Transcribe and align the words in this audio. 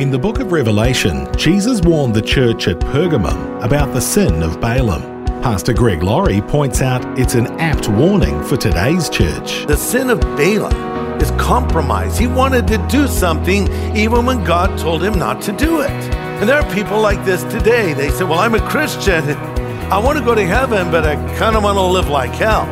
In 0.00 0.10
the 0.10 0.18
book 0.18 0.40
of 0.40 0.50
Revelation, 0.50 1.28
Jesus 1.36 1.82
warned 1.82 2.14
the 2.14 2.22
church 2.22 2.68
at 2.68 2.80
Pergamum 2.80 3.62
about 3.62 3.92
the 3.92 4.00
sin 4.00 4.42
of 4.42 4.58
Balaam. 4.58 5.02
Pastor 5.42 5.74
Greg 5.74 6.02
Laurie 6.02 6.40
points 6.40 6.80
out 6.80 7.04
it's 7.18 7.34
an 7.34 7.48
apt 7.60 7.86
warning 7.86 8.42
for 8.44 8.56
today's 8.56 9.10
church. 9.10 9.66
The 9.66 9.76
sin 9.76 10.08
of 10.08 10.18
Balaam 10.38 11.20
is 11.20 11.30
compromise. 11.32 12.16
He 12.16 12.26
wanted 12.26 12.66
to 12.68 12.78
do 12.88 13.06
something 13.08 13.70
even 13.94 14.24
when 14.24 14.42
God 14.42 14.78
told 14.78 15.04
him 15.04 15.18
not 15.18 15.42
to 15.42 15.52
do 15.52 15.82
it. 15.82 15.90
And 15.90 16.48
there 16.48 16.58
are 16.58 16.74
people 16.74 16.98
like 16.98 17.22
this 17.26 17.42
today. 17.52 17.92
They 17.92 18.08
say, 18.08 18.24
Well, 18.24 18.38
I'm 18.38 18.54
a 18.54 18.70
Christian. 18.70 19.22
I 19.92 19.98
want 19.98 20.18
to 20.18 20.24
go 20.24 20.34
to 20.34 20.46
heaven, 20.46 20.90
but 20.90 21.04
I 21.04 21.16
kind 21.36 21.56
of 21.56 21.62
want 21.62 21.76
to 21.76 21.82
live 21.82 22.08
like 22.08 22.30
hell. 22.30 22.64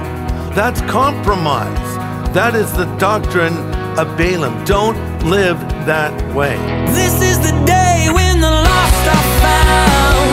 That's 0.55 0.81
compromise. 0.91 1.77
That 2.33 2.55
is 2.55 2.73
the 2.73 2.87
doctrine 2.97 3.53
of 3.99 4.17
Balaam. 4.17 4.65
Don't 4.65 4.97
live 5.25 5.59
that 5.85 6.13
way. 6.35 6.57
This 6.93 7.15
is 7.23 7.39
the 7.39 7.53
day 7.67 8.09
when 8.13 8.41
the 8.41 8.51
lost 8.51 9.05
are 9.09 9.27
found. 9.45 10.31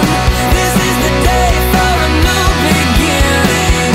This 0.55 0.75
is 0.75 0.95
the 1.03 1.13
day 1.25 1.51
for 1.73 1.93
a 2.05 2.09
new 2.23 2.47
beginning. 2.63 3.91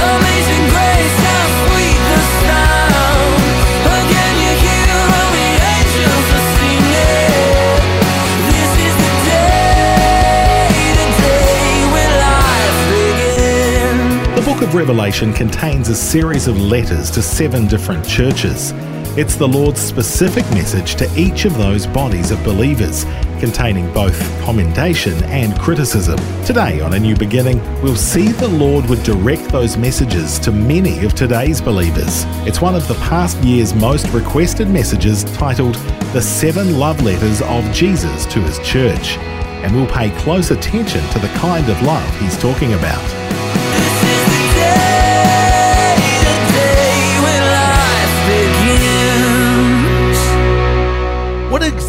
Amazing 0.00 0.64
grace, 0.74 1.16
how 1.22 1.44
sweet 1.64 2.00
the 2.10 2.22
sound. 2.42 3.36
Again, 3.84 4.34
you 4.42 4.52
hear 4.64 4.90
all 4.90 5.30
the 5.30 5.50
angels 5.76 6.26
are 6.34 6.48
singing. 6.58 7.82
This 8.50 8.72
is 8.86 8.94
the 9.04 9.12
day, 9.30 10.82
the 10.98 11.08
day 11.20 11.74
when 11.94 12.10
life 12.26 12.80
begins. 12.90 14.34
The 14.34 14.44
book 14.50 14.60
of 14.62 14.74
Revelation 14.74 15.32
contains 15.32 15.88
a 15.88 15.94
series 15.94 16.48
of 16.48 16.60
letters 16.60 17.10
to 17.12 17.22
seven 17.22 17.66
different 17.66 18.06
churches. 18.06 18.72
It's 19.20 19.36
the 19.36 19.46
Lord's 19.46 19.82
specific 19.82 20.48
message 20.52 20.94
to 20.94 21.06
each 21.14 21.44
of 21.44 21.54
those 21.58 21.86
bodies 21.86 22.30
of 22.30 22.42
believers, 22.42 23.04
containing 23.38 23.92
both 23.92 24.18
commendation 24.40 25.12
and 25.24 25.54
criticism. 25.60 26.16
Today, 26.46 26.80
on 26.80 26.94
A 26.94 26.98
New 26.98 27.14
Beginning, 27.14 27.60
we'll 27.82 27.96
see 27.96 28.28
the 28.28 28.48
Lord 28.48 28.88
would 28.88 29.02
direct 29.02 29.50
those 29.50 29.76
messages 29.76 30.38
to 30.38 30.50
many 30.50 31.04
of 31.04 31.12
today's 31.12 31.60
believers. 31.60 32.24
It's 32.46 32.62
one 32.62 32.74
of 32.74 32.88
the 32.88 32.94
past 32.94 33.36
year's 33.44 33.74
most 33.74 34.08
requested 34.08 34.70
messages 34.70 35.24
titled 35.36 35.74
The 36.14 36.22
Seven 36.22 36.78
Love 36.78 37.02
Letters 37.02 37.42
of 37.42 37.70
Jesus 37.74 38.24
to 38.24 38.40
His 38.40 38.58
Church. 38.60 39.18
And 39.18 39.76
we'll 39.76 39.92
pay 39.92 40.08
close 40.20 40.50
attention 40.50 41.06
to 41.10 41.18
the 41.18 41.28
kind 41.34 41.68
of 41.68 41.82
love 41.82 42.20
he's 42.20 42.38
talking 42.38 42.72
about. 42.72 43.69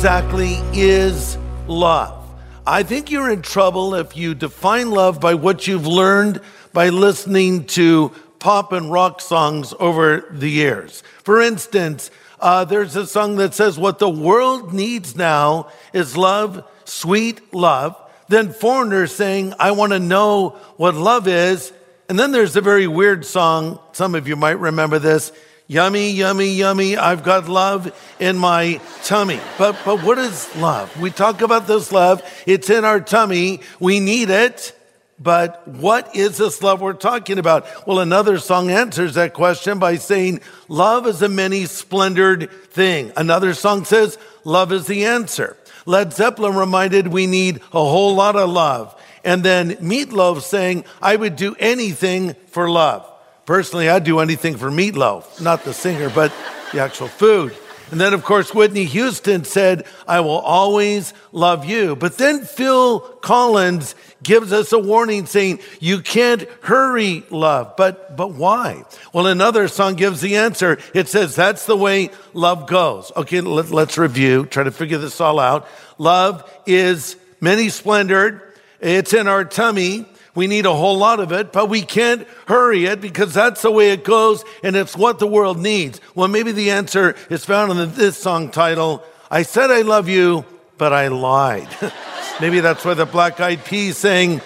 Exactly 0.02 0.56
is 0.74 1.38
love? 1.68 2.28
I 2.66 2.82
think 2.82 3.12
you're 3.12 3.30
in 3.30 3.44
trouble 3.44 3.94
if 3.94 4.18
you 4.18 4.34
define 4.34 4.90
love 4.90 5.22
by 5.22 5.36
what 5.36 5.68
you've 5.68 5.86
learned 5.86 6.42
by 6.74 6.90
listening 6.90 7.66
to 7.66 8.10
pop 8.40 8.72
and 8.72 8.92
rock 8.92 9.22
songs 9.22 9.76
over 9.80 10.26
the 10.32 10.50
years. 10.50 11.04
For 11.22 11.40
instance, 11.40 12.10
uh, 12.40 12.66
there's 12.66 12.96
a 12.96 13.06
song 13.06 13.36
that 13.36 13.54
says, 13.54 13.78
What 13.78 14.00
the 14.00 14.10
world 14.10 14.74
needs 14.74 15.16
now 15.16 15.70
is 15.94 16.18
love, 16.18 16.68
sweet 16.84 17.54
love. 17.54 17.96
Then 18.28 18.54
Foreigner's 18.54 19.14
saying, 19.14 19.54
I 19.60 19.70
want 19.70 19.92
to 19.92 20.00
know 20.00 20.58
what 20.78 20.96
love 20.96 21.28
is. 21.28 21.72
And 22.10 22.18
then 22.18 22.32
there's 22.32 22.56
a 22.56 22.62
very 22.62 22.88
weird 22.88 23.24
song. 23.24 23.78
Some 23.92 24.16
of 24.16 24.28
you 24.28 24.36
might 24.36 24.58
remember 24.58 24.98
this. 24.98 25.32
Yummy, 25.72 26.12
yummy, 26.12 26.50
yummy. 26.50 26.98
I've 26.98 27.24
got 27.24 27.48
love 27.48 27.98
in 28.20 28.38
my 28.38 28.82
tummy. 29.06 29.40
But, 29.58 29.78
but 29.86 30.04
what 30.04 30.18
is 30.18 30.54
love? 30.58 31.00
We 31.00 31.12
talk 31.12 31.42
about 31.42 31.66
this 31.66 31.94
love. 31.94 32.22
It's 32.46 32.70
in 32.70 32.84
our 32.84 33.00
tummy. 33.00 33.62
We 33.80 34.02
need 34.02 34.30
it. 34.30 34.78
But 35.18 35.66
what 35.66 36.14
is 36.14 36.36
this 36.36 36.62
love 36.62 36.82
we're 36.82 36.92
talking 36.92 37.40
about? 37.40 37.88
Well, 37.88 38.00
another 38.00 38.38
song 38.38 38.70
answers 38.70 39.14
that 39.14 39.34
question 39.34 39.80
by 39.80 39.96
saying, 39.96 40.42
love 40.68 41.08
is 41.08 41.22
a 41.22 41.30
many 41.30 41.68
splendored 41.68 42.52
thing. 42.52 43.14
Another 43.16 43.54
song 43.54 43.86
says, 43.86 44.18
love 44.44 44.74
is 44.74 44.88
the 44.88 45.06
answer. 45.06 45.56
Led 45.86 46.12
Zeppelin 46.12 46.58
reminded 46.58 47.08
we 47.08 47.28
need 47.28 47.62
a 47.72 47.80
whole 47.80 48.14
lot 48.14 48.36
of 48.36 48.50
love. 48.50 49.02
And 49.24 49.42
then 49.42 49.78
Meat 49.80 50.12
Loaf 50.12 50.44
saying, 50.44 50.84
I 51.02 51.16
would 51.16 51.38
do 51.38 51.56
anything 51.60 52.34
for 52.48 52.70
love. 52.70 53.08
Personally, 53.52 53.90
I'd 53.90 54.06
do 54.06 54.20
anything 54.20 54.56
for 54.56 54.72
meatloaf, 54.72 55.42
not 55.42 55.66
the 55.66 55.74
singer, 55.74 56.10
but 56.10 56.32
the 56.72 56.80
actual 56.80 57.10
food. 57.10 57.54
And 57.92 58.00
then, 58.00 58.14
of 58.14 58.24
course, 58.24 58.54
Whitney 58.54 58.86
Houston 58.86 59.44
said, 59.44 59.86
I 60.08 60.22
will 60.22 60.40
always 60.40 61.14
love 61.34 61.66
you. 61.66 61.98
But 61.98 62.18
then 62.18 62.46
Phil 62.46 63.02
Collins 63.02 63.94
gives 64.24 64.54
us 64.54 64.72
a 64.72 64.80
warning 64.80 65.26
saying, 65.26 65.60
you 65.82 66.00
can't 66.00 66.44
hurry 66.62 67.26
love. 67.30 67.76
But, 67.76 68.16
but 68.16 68.36
why? 68.36 68.86
Well, 69.12 69.28
another 69.28 69.68
song 69.68 69.96
gives 69.96 70.22
the 70.22 70.38
answer. 70.38 70.78
It 70.94 71.10
says, 71.10 71.36
that's 71.36 71.66
the 71.66 71.76
way 71.76 72.12
love 72.34 72.68
goes. 72.68 73.12
Okay, 73.18 73.42
let, 73.42 73.70
let's 73.70 73.98
review, 73.98 74.46
try 74.46 74.64
to 74.64 74.72
figure 74.72 74.98
this 74.98 75.20
all 75.20 75.42
out. 75.42 75.68
Love 75.98 76.50
is 76.66 77.18
many 77.42 77.68
splendored. 77.68 78.42
It's 78.80 79.14
in 79.14 79.28
our 79.28 79.44
tummy. 79.44 80.06
We 80.34 80.48
need 80.48 80.66
a 80.66 80.74
whole 80.74 80.98
lot 80.98 81.20
of 81.20 81.32
it, 81.32 81.52
but 81.52 81.68
we 81.70 81.82
can't 81.82 82.26
hurry 82.48 82.86
it 82.86 83.02
because 83.02 83.34
that's 83.34 83.62
the 83.62 83.72
way 83.72 83.92
it 83.92 84.04
goes 84.04 84.46
and 84.64 84.76
it's 84.76 84.96
what 84.96 85.20
the 85.20 85.28
world 85.28 85.60
needs. 85.60 86.00
Well, 86.16 86.30
maybe 86.30 86.52
the 86.52 86.72
answer 86.72 87.16
is 87.30 87.44
found 87.44 87.72
in 87.72 87.94
this 87.94 88.18
song 88.18 88.50
title, 88.50 89.04
I 89.30 89.44
said 89.44 89.72
I 89.72 89.82
love 89.82 90.08
you, 90.08 90.46
but 90.78 90.94
I 90.94 91.10
lied. 91.10 91.68
maybe 92.42 92.62
that's 92.62 92.86
why 92.86 92.94
the 92.94 93.06
Black 93.06 93.40
Eyed 93.42 93.66
Peas 93.66 93.98
saying, 93.98 94.42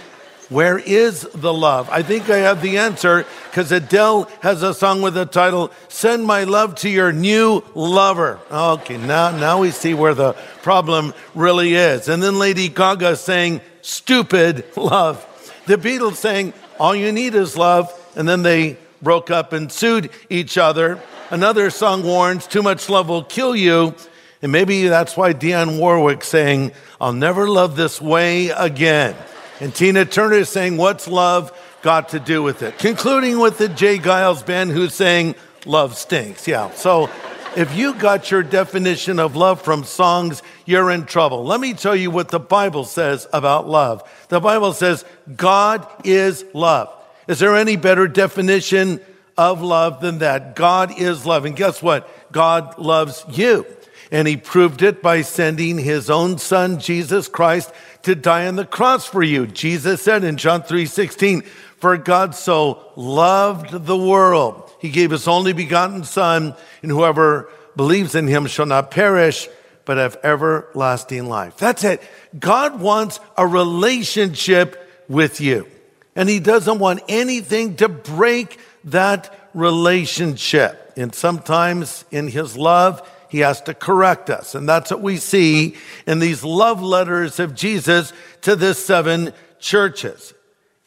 where 0.50 0.78
is 0.78 1.22
the 1.34 1.53
love? 1.53 1.90
I 1.90 2.03
think 2.03 2.29
I 2.29 2.38
have 2.38 2.62
the 2.62 2.78
answer 2.78 3.25
because 3.50 3.72
Adele 3.72 4.29
has 4.41 4.62
a 4.62 4.73
song 4.75 5.02
with 5.02 5.16
the 5.16 5.25
title, 5.25 5.72
Send 5.88 6.25
My 6.25 6.44
Love 6.44 6.75
to 6.75 6.90
Your 6.90 7.12
New 7.12 7.63
Lover. 7.73 8.40
Okay, 8.52 8.97
now, 8.97 9.31
now 9.31 9.59
we 9.59 9.72
see 9.72 9.96
where 9.96 10.13
the 10.13 10.34
problem 10.62 11.13
really 11.34 11.73
is. 11.73 12.09
And 12.09 12.22
then 12.22 12.38
Lady 12.38 12.69
Gaga 12.69 13.16
saying, 13.16 13.62
Stupid 13.81 14.66
love. 14.75 15.23
The 15.65 15.77
Beatles 15.77 16.15
saying, 16.15 16.53
All 16.79 16.95
you 16.95 17.11
need 17.11 17.35
is 17.35 17.57
love. 17.57 17.91
And 18.15 18.27
then 18.27 18.43
they 18.43 18.77
broke 19.01 19.31
up 19.31 19.53
and 19.53 19.71
sued 19.71 20.09
each 20.29 20.57
other. 20.57 20.99
Another 21.29 21.69
song 21.69 22.03
warns, 22.03 22.47
Too 22.47 22.61
much 22.61 22.89
love 22.89 23.09
will 23.09 23.23
kill 23.23 23.55
you. 23.55 23.95
And 24.41 24.51
maybe 24.51 24.87
that's 24.87 25.17
why 25.17 25.33
Dionne 25.33 25.79
Warwick 25.79 26.23
saying, 26.23 26.71
I'll 27.01 27.13
never 27.13 27.49
love 27.49 27.75
this 27.75 27.99
way 27.99 28.49
again. 28.49 29.15
And 29.59 29.73
Tina 29.73 30.05
Turner 30.05 30.45
saying, 30.45 30.77
What's 30.77 31.07
love 31.07 31.51
got 31.81 32.09
to 32.09 32.19
do 32.19 32.43
with 32.43 32.61
it? 32.61 32.77
Concluding 32.77 33.39
with 33.39 33.57
the 33.57 33.69
J. 33.69 33.97
Geils 33.97 34.45
band 34.45 34.71
who's 34.71 34.93
saying, 34.93 35.35
Love 35.65 35.97
stinks. 35.97 36.47
Yeah. 36.47 36.71
So 36.71 37.09
if 37.55 37.75
you 37.75 37.93
got 37.95 38.29
your 38.29 38.43
definition 38.43 39.17
of 39.17 39.35
love 39.35 39.61
from 39.61 39.83
songs, 39.83 40.43
you're 40.65 40.91
in 40.91 41.05
trouble. 41.05 41.45
Let 41.45 41.59
me 41.59 41.73
tell 41.73 41.95
you 41.95 42.11
what 42.11 42.29
the 42.29 42.40
Bible 42.40 42.84
says 42.84 43.28
about 43.31 43.67
love. 43.67 44.07
The 44.29 44.40
Bible 44.40 44.73
says, 44.73 45.05
God 45.35 45.87
is 46.03 46.43
love. 46.53 46.91
Is 47.28 47.40
there 47.40 47.55
any 47.55 47.75
better 47.75 48.07
definition 48.07 48.99
of 49.37 49.61
love 49.61 50.01
than 50.01 50.19
that? 50.19 50.55
God 50.55 50.99
is 50.99 51.25
love. 51.25 51.45
And 51.45 51.55
guess 51.55 51.81
what? 51.81 52.09
God 52.31 52.78
loves 52.78 53.23
you. 53.29 53.66
And 54.11 54.28
he 54.28 54.37
proved 54.37 54.81
it 54.81 55.01
by 55.01 55.22
sending 55.22 55.78
his 55.78 56.09
own 56.09 56.37
son, 56.37 56.79
Jesus 56.79 57.28
Christ, 57.28 57.72
to 58.03 58.13
die 58.13 58.47
on 58.47 58.55
the 58.55 58.66
cross 58.66 59.05
for 59.05 59.23
you. 59.23 59.47
Jesus 59.47 60.01
said 60.01 60.23
in 60.23 60.37
John 60.37 60.61
3 60.61 60.85
16, 60.85 61.41
For 61.41 61.97
God 61.97 62.35
so 62.35 62.91
loved 62.95 63.85
the 63.85 63.97
world, 63.97 64.72
he 64.79 64.90
gave 64.90 65.09
his 65.09 65.28
only 65.28 65.53
begotten 65.53 66.03
Son, 66.03 66.55
and 66.84 66.91
whoever 66.91 67.49
believes 67.75 68.13
in 68.13 68.28
him 68.28 68.45
shall 68.45 68.67
not 68.67 68.91
perish, 68.91 69.49
but 69.85 69.97
have 69.97 70.17
everlasting 70.23 71.28
life. 71.28 71.58
That's 71.58 71.84
it. 71.84 72.02
God 72.37 72.79
wants 72.79 73.20
a 73.37 73.47
relationship 73.47 74.82
with 75.08 75.40
you, 75.40 75.67
and 76.16 76.28
he 76.28 76.40
doesn't 76.40 76.79
want 76.79 77.02
anything 77.08 77.76
to 77.78 77.87
break 77.87 78.59
that 78.85 79.49
relationship. 79.53 80.93
And 80.97 81.14
sometimes 81.14 82.05
in 82.11 82.28
his 82.28 82.58
love, 82.58 83.08
he 83.29 83.40
has 83.40 83.61
to 83.61 83.73
correct 83.73 84.29
us. 84.29 84.55
And 84.55 84.67
that's 84.67 84.91
what 84.91 85.02
we 85.02 85.17
see 85.17 85.76
in 86.08 86.20
these 86.20 86.43
love 86.43 86.81
letters 86.81 87.40
of 87.40 87.55
Jesus 87.55 88.14
to 88.41 88.55
the 88.55 88.73
seven 88.73 89.34
churches. 89.59 90.34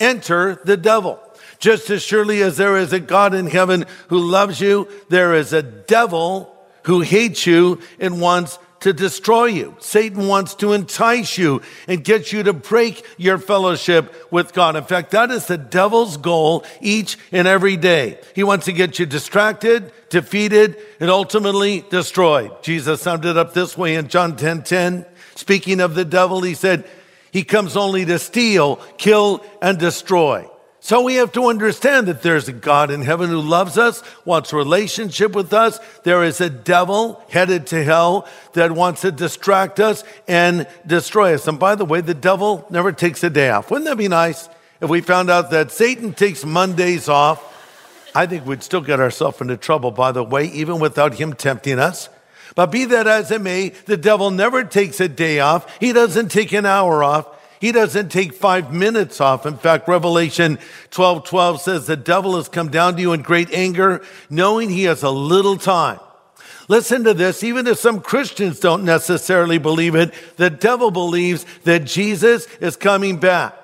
Enter 0.01 0.61
the 0.65 0.77
devil. 0.77 1.21
Just 1.59 1.91
as 1.91 2.03
surely 2.03 2.41
as 2.43 2.56
there 2.56 2.77
is 2.77 2.93
a 2.93 3.01
God 3.01 3.35
in 3.35 3.49
heaven 3.49 3.85
who 4.09 4.19
loves 4.21 4.61
you, 4.61 4.89
there 5.09 5.35
is 5.35 5.53
a 5.53 5.62
devil 5.62 6.55
who 6.85 7.01
hates 7.01 7.47
you 7.47 7.81
and 7.99 8.21
wants 8.21 8.59
to 8.81 8.93
destroy 8.93 9.47
you. 9.47 9.77
Satan 9.81 10.29
wants 10.29 10.55
to 10.57 10.73
entice 10.73 11.37
you 11.37 11.63
and 11.87 12.05
get 12.05 12.33
you 12.33 12.43
to 12.45 12.53
break 12.53 13.05
your 13.17 13.39
fellowship 13.39 14.15
with 14.33 14.53
God. 14.53 14.77
In 14.77 14.85
fact, 14.85 15.11
that 15.13 15.31
is 15.31 15.47
the 15.47 15.59
devil's 15.59 16.17
goal 16.17 16.65
each 16.81 17.19
and 17.33 17.49
every 17.49 17.77
day. 17.77 18.19
He 18.35 18.45
wants 18.45 18.67
to 18.67 18.73
get 18.73 18.99
you 18.99 19.07
distracted, 19.07 19.93
defeated, 20.11 20.77
and 21.01 21.11
ultimately 21.11 21.85
destroyed. 21.91 22.63
Jesus 22.63 23.03
summed 23.03 23.25
it 23.25 23.37
up 23.37 23.55
this 23.55 23.77
way 23.77 23.95
in 23.95 24.09
John 24.09 24.37
10 24.37 24.63
10. 24.63 25.07
Speaking 25.35 25.81
of 25.81 25.95
the 25.95 26.05
devil, 26.05 26.43
he 26.43 26.55
said, 26.55 26.85
He 27.31 27.45
comes 27.45 27.77
only 27.77 28.05
to 28.05 28.19
steal, 28.19 28.77
kill, 28.97 29.45
and 29.63 29.79
destroy. 29.79 30.49
So 30.81 31.03
we 31.03 31.17
have 31.17 31.33
to 31.33 31.49
understand 31.49 32.07
that 32.07 32.23
there's 32.23 32.49
a 32.49 32.53
God 32.53 32.91
in 32.91 33.03
heaven 33.03 33.31
who 33.31 33.41
loves 33.41 33.77
us, 33.77 34.03
wants 34.25 34.53
relationship 34.53 35.33
with 35.33 35.53
us. 35.53 35.81
There 36.05 36.23
is 36.23 36.41
a 36.41 36.49
devil 36.49 37.23
headed 37.29 37.67
to 37.69 37.83
hell 37.83 38.29
that 38.53 38.73
wants 38.73 39.01
to 39.01 39.11
distract 39.11 39.81
us 39.81 40.05
and 40.29 40.69
destroy 40.87 41.35
us. 41.35 41.49
And 41.49 41.59
by 41.59 41.75
the 41.75 41.85
way, 41.85 42.01
the 42.01 42.15
devil 42.15 42.65
never 42.71 42.93
takes 42.93 43.25
a 43.25 43.31
day 43.31 43.51
off. 43.51 43.71
Wouldn't 43.71 43.89
that 43.89 43.99
be 43.99 44.09
nice 44.09 44.49
if 44.81 44.89
we 44.89 45.01
found 45.01 45.31
out 45.31 45.51
that 45.51 45.73
Satan 45.73 46.15
takes 46.15 46.45
Mondays 46.45 47.09
off? 47.09 47.45
I 48.15 48.27
think 48.27 48.47
we'd 48.47 48.63
still 48.63 48.81
get 48.81 49.01
ourselves 49.01 49.41
into 49.41 49.57
trouble, 49.57 49.91
by 49.91 50.13
the 50.13 50.25
way, 50.25 50.47
even 50.47 50.79
without 50.79 51.15
him 51.15 51.33
tempting 51.35 51.79
us. 51.79 52.09
But 52.55 52.67
be 52.73 52.85
that 52.87 53.07
as 53.07 53.31
it 53.31 53.41
may, 53.41 53.71
the 53.71 53.97
devil 53.97 54.31
never 54.31 54.65
takes 54.65 55.01
a 55.01 55.09
day 55.09 55.41
off. 55.41 55.79
He 55.81 55.93
doesn't 55.93 56.31
take 56.31 56.53
an 56.53 56.67
hour 56.67 57.05
off. 57.05 57.27
He 57.60 57.72
doesn't 57.72 58.10
take 58.10 58.32
five 58.34 58.72
minutes 58.72 59.20
off. 59.20 59.46
In 59.46 59.56
fact, 59.56 59.88
Revelation 59.88 60.58
12 60.90 61.25
12 61.25 61.60
says, 61.60 61.87
The 61.87 61.96
devil 61.96 62.37
has 62.37 62.49
come 62.49 62.70
down 62.70 62.96
to 62.96 63.00
you 63.00 63.12
in 63.12 63.22
great 63.22 63.52
anger, 63.52 64.02
knowing 64.31 64.70
he 64.70 64.84
has 64.84 65.02
a 65.02 65.10
little 65.10 65.56
time. 65.56 66.00
Listen 66.69 67.05
to 67.05 67.14
this. 67.14 67.43
Even 67.43 67.66
if 67.66 67.78
some 67.78 68.00
Christians 68.00 68.60
don't 68.60 68.84
necessarily 68.84 69.58
believe 69.58 69.94
it, 69.94 70.12
the 70.37 70.50
devil 70.50 70.90
believes 70.90 71.46
that 71.64 71.84
Jesus 71.84 72.46
is 72.60 72.76
coming 72.76 73.16
back. 73.16 73.55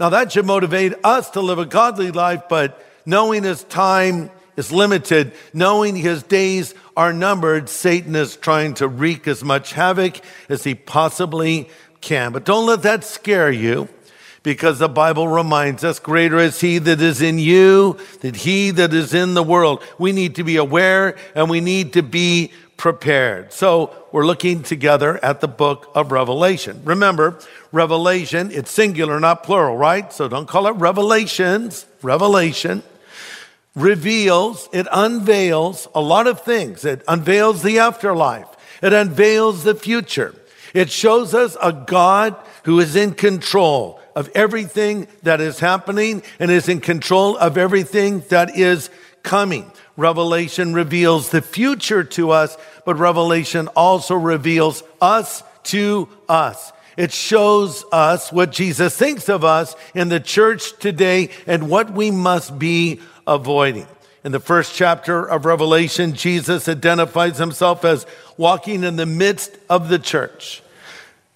Now, 0.00 0.08
that 0.10 0.32
should 0.32 0.46
motivate 0.46 0.94
us 1.04 1.30
to 1.30 1.40
live 1.40 1.58
a 1.58 1.66
godly 1.66 2.10
life, 2.10 2.44
but 2.48 2.84
knowing 3.06 3.44
his 3.44 3.62
time 3.64 4.30
is 4.56 4.72
limited, 4.72 5.32
knowing 5.52 5.94
his 5.94 6.22
days 6.22 6.74
are 6.96 7.12
numbered, 7.12 7.68
Satan 7.68 8.16
is 8.16 8.36
trying 8.36 8.74
to 8.74 8.88
wreak 8.88 9.28
as 9.28 9.44
much 9.44 9.72
havoc 9.72 10.20
as 10.48 10.64
he 10.64 10.74
possibly 10.74 11.68
can. 12.00 12.32
But 12.32 12.44
don't 12.44 12.66
let 12.66 12.82
that 12.82 13.04
scare 13.04 13.50
you 13.50 13.88
because 14.42 14.78
the 14.78 14.88
Bible 14.88 15.28
reminds 15.28 15.84
us 15.84 15.98
greater 15.98 16.38
is 16.38 16.60
he 16.60 16.78
that 16.78 17.00
is 17.00 17.20
in 17.20 17.38
you 17.38 17.98
than 18.20 18.34
he 18.34 18.70
that 18.70 18.94
is 18.94 19.12
in 19.12 19.34
the 19.34 19.42
world. 19.42 19.82
We 19.98 20.12
need 20.12 20.36
to 20.36 20.44
be 20.44 20.56
aware 20.56 21.16
and 21.34 21.50
we 21.50 21.60
need 21.60 21.92
to 21.94 22.02
be 22.02 22.52
prepared. 22.76 23.52
So 23.52 23.94
we're 24.10 24.24
looking 24.24 24.62
together 24.62 25.22
at 25.22 25.40
the 25.40 25.48
book 25.48 25.90
of 25.94 26.12
Revelation. 26.12 26.80
Remember, 26.84 27.38
Revelation, 27.72 28.50
it's 28.50 28.70
singular, 28.70 29.20
not 29.20 29.42
plural, 29.42 29.76
right? 29.76 30.10
So 30.12 30.28
don't 30.28 30.48
call 30.48 30.66
it 30.66 30.72
revelations. 30.72 31.84
Revelation 32.00 32.82
reveals, 33.74 34.68
it 34.72 34.86
unveils 34.90 35.88
a 35.94 36.00
lot 36.00 36.26
of 36.26 36.42
things. 36.42 36.84
It 36.84 37.02
unveils 37.06 37.62
the 37.62 37.78
afterlife. 37.78 38.48
It 38.82 38.92
unveils 38.92 39.64
the 39.64 39.74
future. 39.74 40.34
It 40.74 40.90
shows 40.90 41.34
us 41.34 41.56
a 41.62 41.72
God 41.72 42.36
who 42.64 42.80
is 42.80 42.96
in 42.96 43.14
control 43.14 44.00
of 44.14 44.30
everything 44.34 45.08
that 45.22 45.40
is 45.40 45.60
happening 45.60 46.22
and 46.38 46.50
is 46.50 46.68
in 46.68 46.80
control 46.80 47.36
of 47.36 47.56
everything 47.56 48.20
that 48.28 48.56
is 48.56 48.90
coming. 49.22 49.70
Revelation 49.96 50.72
reveals 50.72 51.30
the 51.30 51.42
future 51.42 52.04
to 52.04 52.30
us, 52.30 52.56
but 52.84 52.98
Revelation 52.98 53.68
also 53.68 54.14
reveals 54.14 54.82
us 55.00 55.42
to 55.64 56.08
us. 56.28 56.72
It 56.96 57.12
shows 57.12 57.84
us 57.92 58.32
what 58.32 58.52
Jesus 58.52 58.96
thinks 58.96 59.28
of 59.28 59.44
us 59.44 59.76
in 59.94 60.08
the 60.08 60.20
church 60.20 60.76
today 60.78 61.30
and 61.46 61.68
what 61.68 61.92
we 61.92 62.10
must 62.10 62.58
be 62.58 63.00
avoiding. 63.26 63.86
In 64.22 64.32
the 64.32 64.40
first 64.40 64.74
chapter 64.74 65.24
of 65.24 65.46
Revelation, 65.46 66.14
Jesus 66.14 66.68
identifies 66.68 67.38
himself 67.38 67.84
as 67.84 68.06
walking 68.36 68.84
in 68.84 68.96
the 68.96 69.06
midst 69.06 69.56
of 69.70 69.88
the 69.88 69.98
church. 69.98 70.62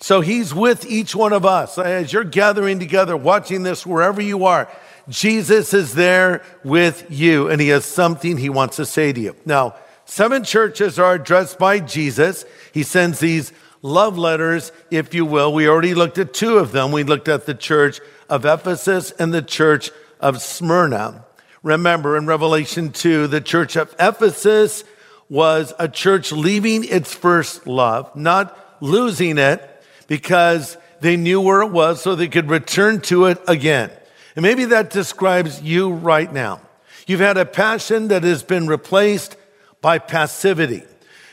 So 0.00 0.20
he's 0.20 0.54
with 0.54 0.84
each 0.84 1.16
one 1.16 1.32
of 1.32 1.46
us. 1.46 1.78
As 1.78 2.12
you're 2.12 2.24
gathering 2.24 2.78
together, 2.78 3.16
watching 3.16 3.62
this 3.62 3.86
wherever 3.86 4.20
you 4.20 4.44
are, 4.44 4.68
Jesus 5.08 5.72
is 5.72 5.94
there 5.94 6.42
with 6.62 7.06
you 7.10 7.48
and 7.48 7.58
he 7.58 7.68
has 7.68 7.86
something 7.86 8.36
he 8.36 8.50
wants 8.50 8.76
to 8.76 8.84
say 8.84 9.14
to 9.14 9.20
you. 9.20 9.36
Now, 9.46 9.76
seven 10.04 10.44
churches 10.44 10.98
are 10.98 11.14
addressed 11.14 11.58
by 11.58 11.80
Jesus. 11.80 12.44
He 12.72 12.82
sends 12.82 13.18
these 13.18 13.50
love 13.80 14.18
letters, 14.18 14.72
if 14.90 15.14
you 15.14 15.24
will. 15.24 15.54
We 15.54 15.68
already 15.68 15.94
looked 15.94 16.18
at 16.18 16.34
two 16.34 16.58
of 16.58 16.72
them. 16.72 16.92
We 16.92 17.02
looked 17.02 17.28
at 17.28 17.46
the 17.46 17.54
church 17.54 18.00
of 18.28 18.44
Ephesus 18.44 19.10
and 19.12 19.32
the 19.32 19.42
church 19.42 19.90
of 20.20 20.42
Smyrna. 20.42 21.23
Remember 21.64 22.18
in 22.18 22.26
Revelation 22.26 22.92
2, 22.92 23.26
the 23.26 23.40
church 23.40 23.74
of 23.74 23.92
Ephesus 23.98 24.84
was 25.30 25.72
a 25.78 25.88
church 25.88 26.30
leaving 26.30 26.84
its 26.84 27.14
first 27.14 27.66
love, 27.66 28.14
not 28.14 28.76
losing 28.82 29.38
it, 29.38 29.82
because 30.06 30.76
they 31.00 31.16
knew 31.16 31.40
where 31.40 31.62
it 31.62 31.70
was 31.70 32.02
so 32.02 32.14
they 32.14 32.28
could 32.28 32.50
return 32.50 33.00
to 33.00 33.24
it 33.24 33.40
again. 33.48 33.90
And 34.36 34.42
maybe 34.42 34.66
that 34.66 34.90
describes 34.90 35.62
you 35.62 35.90
right 35.90 36.30
now. 36.30 36.60
You've 37.06 37.20
had 37.20 37.38
a 37.38 37.46
passion 37.46 38.08
that 38.08 38.24
has 38.24 38.42
been 38.42 38.66
replaced 38.66 39.38
by 39.80 39.98
passivity. 39.98 40.82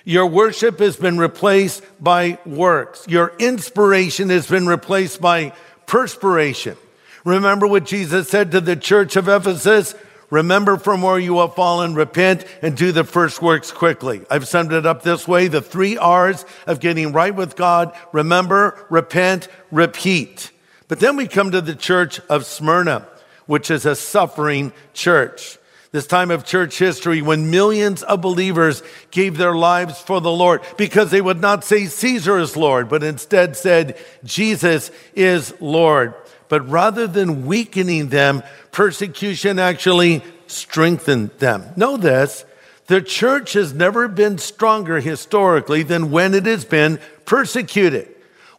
Your 0.06 0.28
worship 0.28 0.80
has 0.80 0.96
been 0.96 1.18
replaced 1.18 1.84
by 2.00 2.40
works. 2.46 3.06
Your 3.06 3.34
inspiration 3.38 4.30
has 4.30 4.48
been 4.48 4.66
replaced 4.66 5.20
by 5.20 5.52
perspiration. 5.88 6.78
Remember 7.26 7.68
what 7.68 7.84
Jesus 7.84 8.30
said 8.30 8.52
to 8.52 8.62
the 8.62 8.78
church 8.78 9.18
of 9.18 9.28
Ephesus? 9.28 9.94
Remember 10.32 10.78
from 10.78 11.02
where 11.02 11.20
you 11.20 11.40
have 11.40 11.56
fallen, 11.56 11.94
repent, 11.94 12.46
and 12.62 12.76
do 12.76 12.94
the 12.94 13.04
first 13.04 13.42
works 13.42 13.72
quickly. 13.72 14.26
I've 14.30 14.48
summed 14.48 14.72
it 14.72 14.86
up 14.86 15.04
this 15.04 15.28
way 15.28 15.48
the 15.48 15.62
three 15.62 15.98
R's 15.98 16.46
of 16.66 16.80
getting 16.80 17.12
right 17.12 17.36
with 17.36 17.58
God 17.58 17.94
remember, 18.14 18.86
repent, 18.90 19.50
repeat. 19.72 20.52
But 20.88 21.02
then 21.02 21.18
we 21.18 21.28
come 21.28 21.52
to 21.52 21.62
the 21.62 21.76
church 21.76 22.22
of 22.30 22.46
Smyrna, 22.46 23.08
which 23.46 23.70
is 23.70 23.86
a 23.86 23.96
suffering 23.96 24.72
church. 24.94 25.58
This 25.92 26.08
time 26.08 26.32
of 26.32 26.46
church 26.46 26.80
history 26.80 27.22
when 27.22 27.52
millions 27.52 28.02
of 28.02 28.22
believers 28.22 28.82
gave 29.12 29.36
their 29.36 29.54
lives 29.54 30.00
for 30.00 30.22
the 30.22 30.32
Lord 30.32 30.62
because 30.78 31.12
they 31.12 31.20
would 31.20 31.42
not 31.42 31.66
say 31.66 31.88
Caesar 31.88 32.40
is 32.40 32.56
Lord, 32.56 32.88
but 32.88 33.04
instead 33.04 33.58
said 33.58 33.98
Jesus 34.24 34.92
is 35.14 35.54
Lord. 35.60 36.14
But 36.52 36.68
rather 36.68 37.08
than 37.08 37.46
weakening 37.46 38.10
them, 38.10 38.44
persecution 38.74 39.58
actually 39.58 40.22
strengthened 40.48 41.32
them. 41.40 41.72
Know 41.78 41.96
this 41.96 42.44
the 42.88 43.02
church 43.02 43.54
has 43.54 43.74
never 43.74 44.10
been 44.10 44.38
stronger 44.38 45.00
historically 45.00 45.84
than 45.84 46.12
when 46.12 46.34
it 46.34 46.46
has 46.46 46.66
been 46.66 47.00
persecuted. 47.24 48.10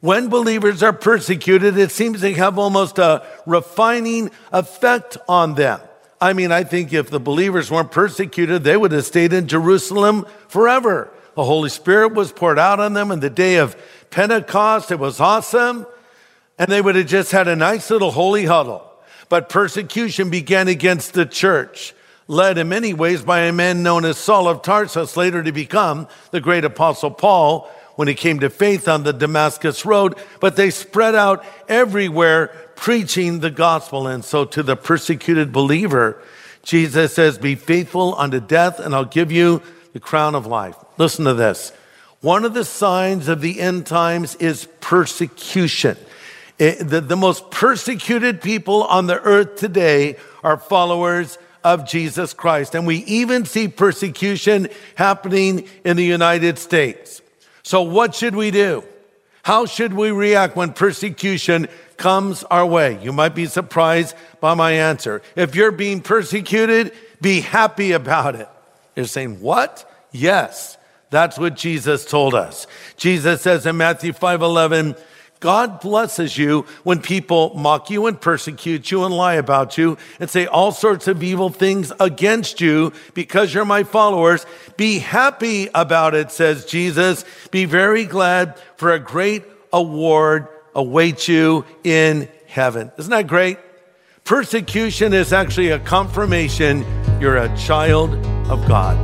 When 0.00 0.30
believers 0.30 0.82
are 0.82 0.94
persecuted, 0.94 1.76
it 1.76 1.90
seems 1.90 2.22
to 2.22 2.32
have 2.32 2.58
almost 2.58 2.98
a 2.98 3.26
refining 3.44 4.30
effect 4.54 5.18
on 5.28 5.54
them. 5.54 5.78
I 6.18 6.32
mean, 6.32 6.50
I 6.50 6.64
think 6.64 6.94
if 6.94 7.10
the 7.10 7.20
believers 7.20 7.70
weren't 7.70 7.92
persecuted, 7.92 8.64
they 8.64 8.78
would 8.78 8.92
have 8.92 9.04
stayed 9.04 9.34
in 9.34 9.48
Jerusalem 9.48 10.24
forever. 10.48 11.10
The 11.34 11.44
Holy 11.44 11.68
Spirit 11.68 12.14
was 12.14 12.32
poured 12.32 12.58
out 12.58 12.80
on 12.80 12.94
them 12.94 13.10
in 13.10 13.20
the 13.20 13.28
day 13.28 13.56
of 13.56 13.76
Pentecost. 14.08 14.90
It 14.90 14.98
was 14.98 15.20
awesome 15.20 15.84
and 16.58 16.70
they 16.70 16.80
would 16.80 16.96
have 16.96 17.06
just 17.06 17.32
had 17.32 17.48
a 17.48 17.56
nice 17.56 17.90
little 17.90 18.10
holy 18.10 18.44
huddle. 18.44 18.88
But 19.28 19.48
persecution 19.48 20.30
began 20.30 20.68
against 20.68 21.14
the 21.14 21.26
church, 21.26 21.94
led 22.28 22.58
in 22.58 22.68
many 22.68 22.92
ways 22.92 23.22
by 23.22 23.40
a 23.40 23.52
man 23.52 23.82
known 23.82 24.04
as 24.04 24.18
Saul 24.18 24.48
of 24.48 24.62
Tarsus, 24.62 25.16
later 25.16 25.42
to 25.42 25.52
become 25.52 26.06
the 26.30 26.40
great 26.40 26.64
apostle 26.64 27.10
Paul 27.10 27.70
when 27.96 28.08
he 28.08 28.14
came 28.14 28.40
to 28.40 28.50
faith 28.50 28.88
on 28.88 29.02
the 29.02 29.12
Damascus 29.12 29.84
road. 29.84 30.16
But 30.40 30.56
they 30.56 30.70
spread 30.70 31.14
out 31.14 31.44
everywhere 31.68 32.48
preaching 32.76 33.40
the 33.40 33.50
gospel. 33.50 34.06
And 34.06 34.24
so 34.24 34.44
to 34.44 34.62
the 34.62 34.76
persecuted 34.76 35.52
believer, 35.52 36.20
Jesus 36.62 37.14
says, 37.14 37.38
Be 37.38 37.54
faithful 37.54 38.14
unto 38.16 38.40
death, 38.40 38.78
and 38.78 38.94
I'll 38.94 39.04
give 39.04 39.32
you 39.32 39.62
the 39.92 40.00
crown 40.00 40.34
of 40.34 40.46
life. 40.46 40.76
Listen 40.98 41.24
to 41.24 41.34
this. 41.34 41.72
One 42.20 42.44
of 42.44 42.54
the 42.54 42.64
signs 42.64 43.28
of 43.28 43.40
the 43.40 43.60
end 43.60 43.86
times 43.86 44.36
is 44.36 44.68
persecution. 44.80 45.96
It, 46.62 46.88
the, 46.88 47.00
the 47.00 47.16
most 47.16 47.50
persecuted 47.50 48.40
people 48.40 48.84
on 48.84 49.08
the 49.08 49.20
earth 49.20 49.56
today 49.56 50.14
are 50.44 50.56
followers 50.56 51.36
of 51.64 51.88
Jesus 51.88 52.34
Christ. 52.34 52.76
And 52.76 52.86
we 52.86 52.98
even 52.98 53.46
see 53.46 53.66
persecution 53.66 54.68
happening 54.94 55.68
in 55.84 55.96
the 55.96 56.04
United 56.04 56.60
States. 56.60 57.20
So 57.64 57.82
what 57.82 58.14
should 58.14 58.36
we 58.36 58.52
do? 58.52 58.84
How 59.42 59.66
should 59.66 59.92
we 59.92 60.12
react 60.12 60.54
when 60.54 60.72
persecution 60.72 61.66
comes 61.96 62.44
our 62.44 62.64
way? 62.64 62.96
You 63.02 63.12
might 63.12 63.34
be 63.34 63.46
surprised 63.46 64.14
by 64.40 64.54
my 64.54 64.70
answer. 64.70 65.20
If 65.34 65.56
you're 65.56 65.72
being 65.72 66.00
persecuted, 66.00 66.92
be 67.20 67.40
happy 67.40 67.90
about 67.90 68.36
it. 68.36 68.48
You're 68.94 69.06
saying, 69.06 69.40
what? 69.40 69.90
Yes, 70.12 70.78
that's 71.10 71.40
what 71.40 71.56
Jesus 71.56 72.04
told 72.04 72.36
us. 72.36 72.68
Jesus 72.96 73.42
says 73.42 73.66
in 73.66 73.76
Matthew 73.78 74.12
5 74.12 74.42
11, 74.42 74.94
God 75.42 75.80
blesses 75.80 76.38
you 76.38 76.66
when 76.84 77.02
people 77.02 77.52
mock 77.56 77.90
you 77.90 78.06
and 78.06 78.18
persecute 78.18 78.92
you 78.92 79.02
and 79.04 79.12
lie 79.12 79.34
about 79.34 79.76
you 79.76 79.98
and 80.20 80.30
say 80.30 80.46
all 80.46 80.70
sorts 80.70 81.08
of 81.08 81.20
evil 81.20 81.48
things 81.48 81.92
against 81.98 82.60
you 82.60 82.92
because 83.12 83.52
you're 83.52 83.64
my 83.64 83.82
followers. 83.82 84.46
Be 84.76 85.00
happy 85.00 85.68
about 85.74 86.14
it, 86.14 86.30
says 86.30 86.64
Jesus. 86.64 87.24
Be 87.50 87.64
very 87.64 88.04
glad 88.04 88.56
for 88.76 88.92
a 88.92 89.00
great 89.00 89.42
award 89.72 90.46
awaits 90.76 91.26
you 91.26 91.64
in 91.82 92.28
heaven. 92.46 92.92
Isn't 92.96 93.10
that 93.10 93.26
great? 93.26 93.58
Persecution 94.22 95.12
is 95.12 95.32
actually 95.32 95.70
a 95.70 95.80
confirmation 95.80 96.84
you're 97.20 97.36
a 97.36 97.54
child 97.56 98.14
of 98.48 98.64
God. 98.68 98.96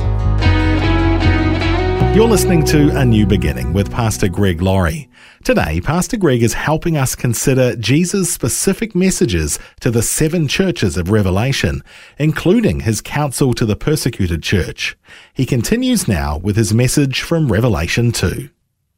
You're 2.15 2.29
listening 2.29 2.63
to 2.67 2.97
A 2.97 3.03
New 3.03 3.27
Beginning 3.27 3.73
with 3.73 3.91
Pastor 3.91 4.29
Greg 4.29 4.61
Laurie. 4.61 5.08
Today, 5.43 5.79
Pastor 5.79 6.17
Greg 6.17 6.43
is 6.43 6.53
helping 6.53 6.97
us 6.97 7.15
consider 7.15 7.73
Jesus' 7.77 8.31
specific 8.31 8.93
messages 8.93 9.57
to 9.79 9.89
the 9.89 10.01
seven 10.01 10.49
churches 10.49 10.97
of 10.97 11.09
Revelation, 11.09 11.81
including 12.17 12.81
his 12.81 12.99
counsel 12.99 13.53
to 13.53 13.65
the 13.65 13.77
persecuted 13.77 14.43
church. 14.43 14.97
He 15.33 15.45
continues 15.45 16.09
now 16.09 16.37
with 16.37 16.57
his 16.57 16.73
message 16.73 17.21
from 17.21 17.51
Revelation 17.51 18.11
2. 18.11 18.49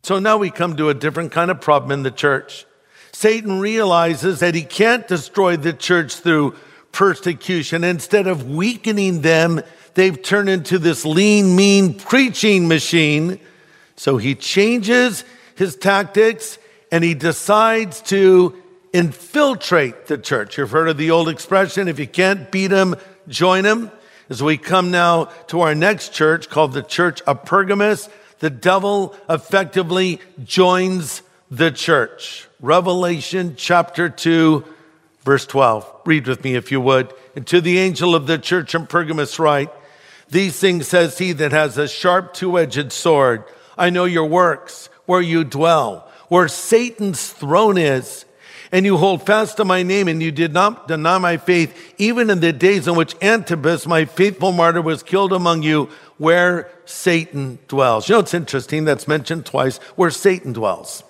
So 0.02 0.18
now 0.18 0.38
we 0.38 0.50
come 0.50 0.76
to 0.78 0.90
a 0.90 0.96
different 0.96 1.32
kind 1.32 1.52
of 1.52 1.62
problem 1.62 1.92
in 1.92 2.04
the 2.04 2.12
church. 2.12 2.66
Satan 3.12 3.60
realizes 3.60 4.40
that 4.40 4.56
he 4.56 4.64
can't 4.64 5.08
destroy 5.08 5.58
the 5.58 5.74
church 5.74 6.16
through 6.16 6.56
persecution. 6.92 7.84
Instead 7.84 8.26
of 8.26 8.50
weakening 8.50 9.22
them, 9.22 9.62
they've 9.94 10.22
turned 10.22 10.50
into 10.50 10.80
this 10.80 11.06
lean, 11.06 11.56
mean 11.56 11.94
preaching 11.94 12.68
machine. 12.68 13.40
So 13.96 14.18
he 14.18 14.34
changes 14.34 15.24
his 15.62 15.76
tactics 15.76 16.58
and 16.92 17.04
he 17.04 17.14
decides 17.14 18.02
to 18.02 18.60
infiltrate 18.94 20.08
the 20.08 20.18
church. 20.18 20.58
You've 20.58 20.72
heard 20.72 20.90
of 20.90 20.98
the 20.98 21.12
old 21.12 21.30
expression 21.30 21.88
if 21.88 22.00
you 22.00 22.08
can't 22.08 22.52
beat 22.52 22.68
them, 22.68 22.96
join 23.28 23.64
them. 23.64 23.92
As 24.28 24.42
we 24.42 24.58
come 24.58 24.90
now 24.90 25.26
to 25.50 25.62
our 25.62 25.76
next 25.76 26.14
church 26.14 26.50
called 26.50 26.74
the 26.74 26.82
Church 26.82 27.22
of 27.28 27.46
Pergamos, 27.46 28.10
the 28.40 28.50
devil 28.50 29.16
effectively 29.30 30.20
joins 30.44 31.22
the 31.52 31.70
church. 31.70 32.48
Revelation 32.60 33.54
chapter 33.56 34.10
2, 34.10 34.66
verse 35.24 35.46
12. 35.46 36.02
Read 36.06 36.26
with 36.26 36.44
me 36.44 36.56
if 36.56 36.72
you 36.72 36.82
would. 36.82 37.14
And 37.36 37.46
to 37.46 37.62
the 37.62 37.78
angel 37.78 38.16
of 38.16 38.26
the 38.26 38.40
church 38.40 38.74
in 38.74 38.88
Pergamos 38.88 39.38
write, 39.38 39.70
These 40.28 40.60
things 40.60 40.88
says 40.88 41.20
he 41.20 41.34
that 41.34 41.52
has 41.52 41.78
a 41.78 41.88
sharp 41.88 42.34
two 42.34 42.58
edged 42.58 42.92
sword. 42.92 43.44
I 43.78 43.92
know 43.92 44.06
your 44.06 44.26
works, 44.26 44.90
where 45.12 45.20
you 45.20 45.44
dwell, 45.44 46.10
where 46.30 46.48
Satan's 46.48 47.32
throne 47.34 47.78
is. 47.78 48.24
And 48.72 48.86
you 48.86 48.96
hold 48.96 49.26
fast 49.26 49.58
to 49.58 49.66
my 49.66 49.84
name, 49.84 50.08
and 50.08 50.24
you 50.24 50.32
did 50.32 50.54
not 50.54 50.88
deny 50.88 51.18
my 51.18 51.36
faith, 51.36 51.94
even 51.98 52.30
in 52.30 52.40
the 52.40 52.54
days 52.54 52.88
in 52.88 52.96
which 52.96 53.14
Antipas, 53.22 53.86
my 53.86 54.06
faithful 54.06 54.54
martyr, 54.54 54.82
was 54.82 55.04
killed 55.04 55.34
among 55.34 55.64
you, 55.64 55.90
where 56.18 56.72
Satan 56.86 57.60
dwells. 57.68 58.08
You 58.08 58.16
know, 58.16 58.20
it's 58.22 58.34
interesting 58.34 58.86
that's 58.86 59.06
mentioned 59.06 59.46
twice, 59.46 59.80
where 59.98 60.12
Satan 60.12 60.54
dwells. 60.54 61.04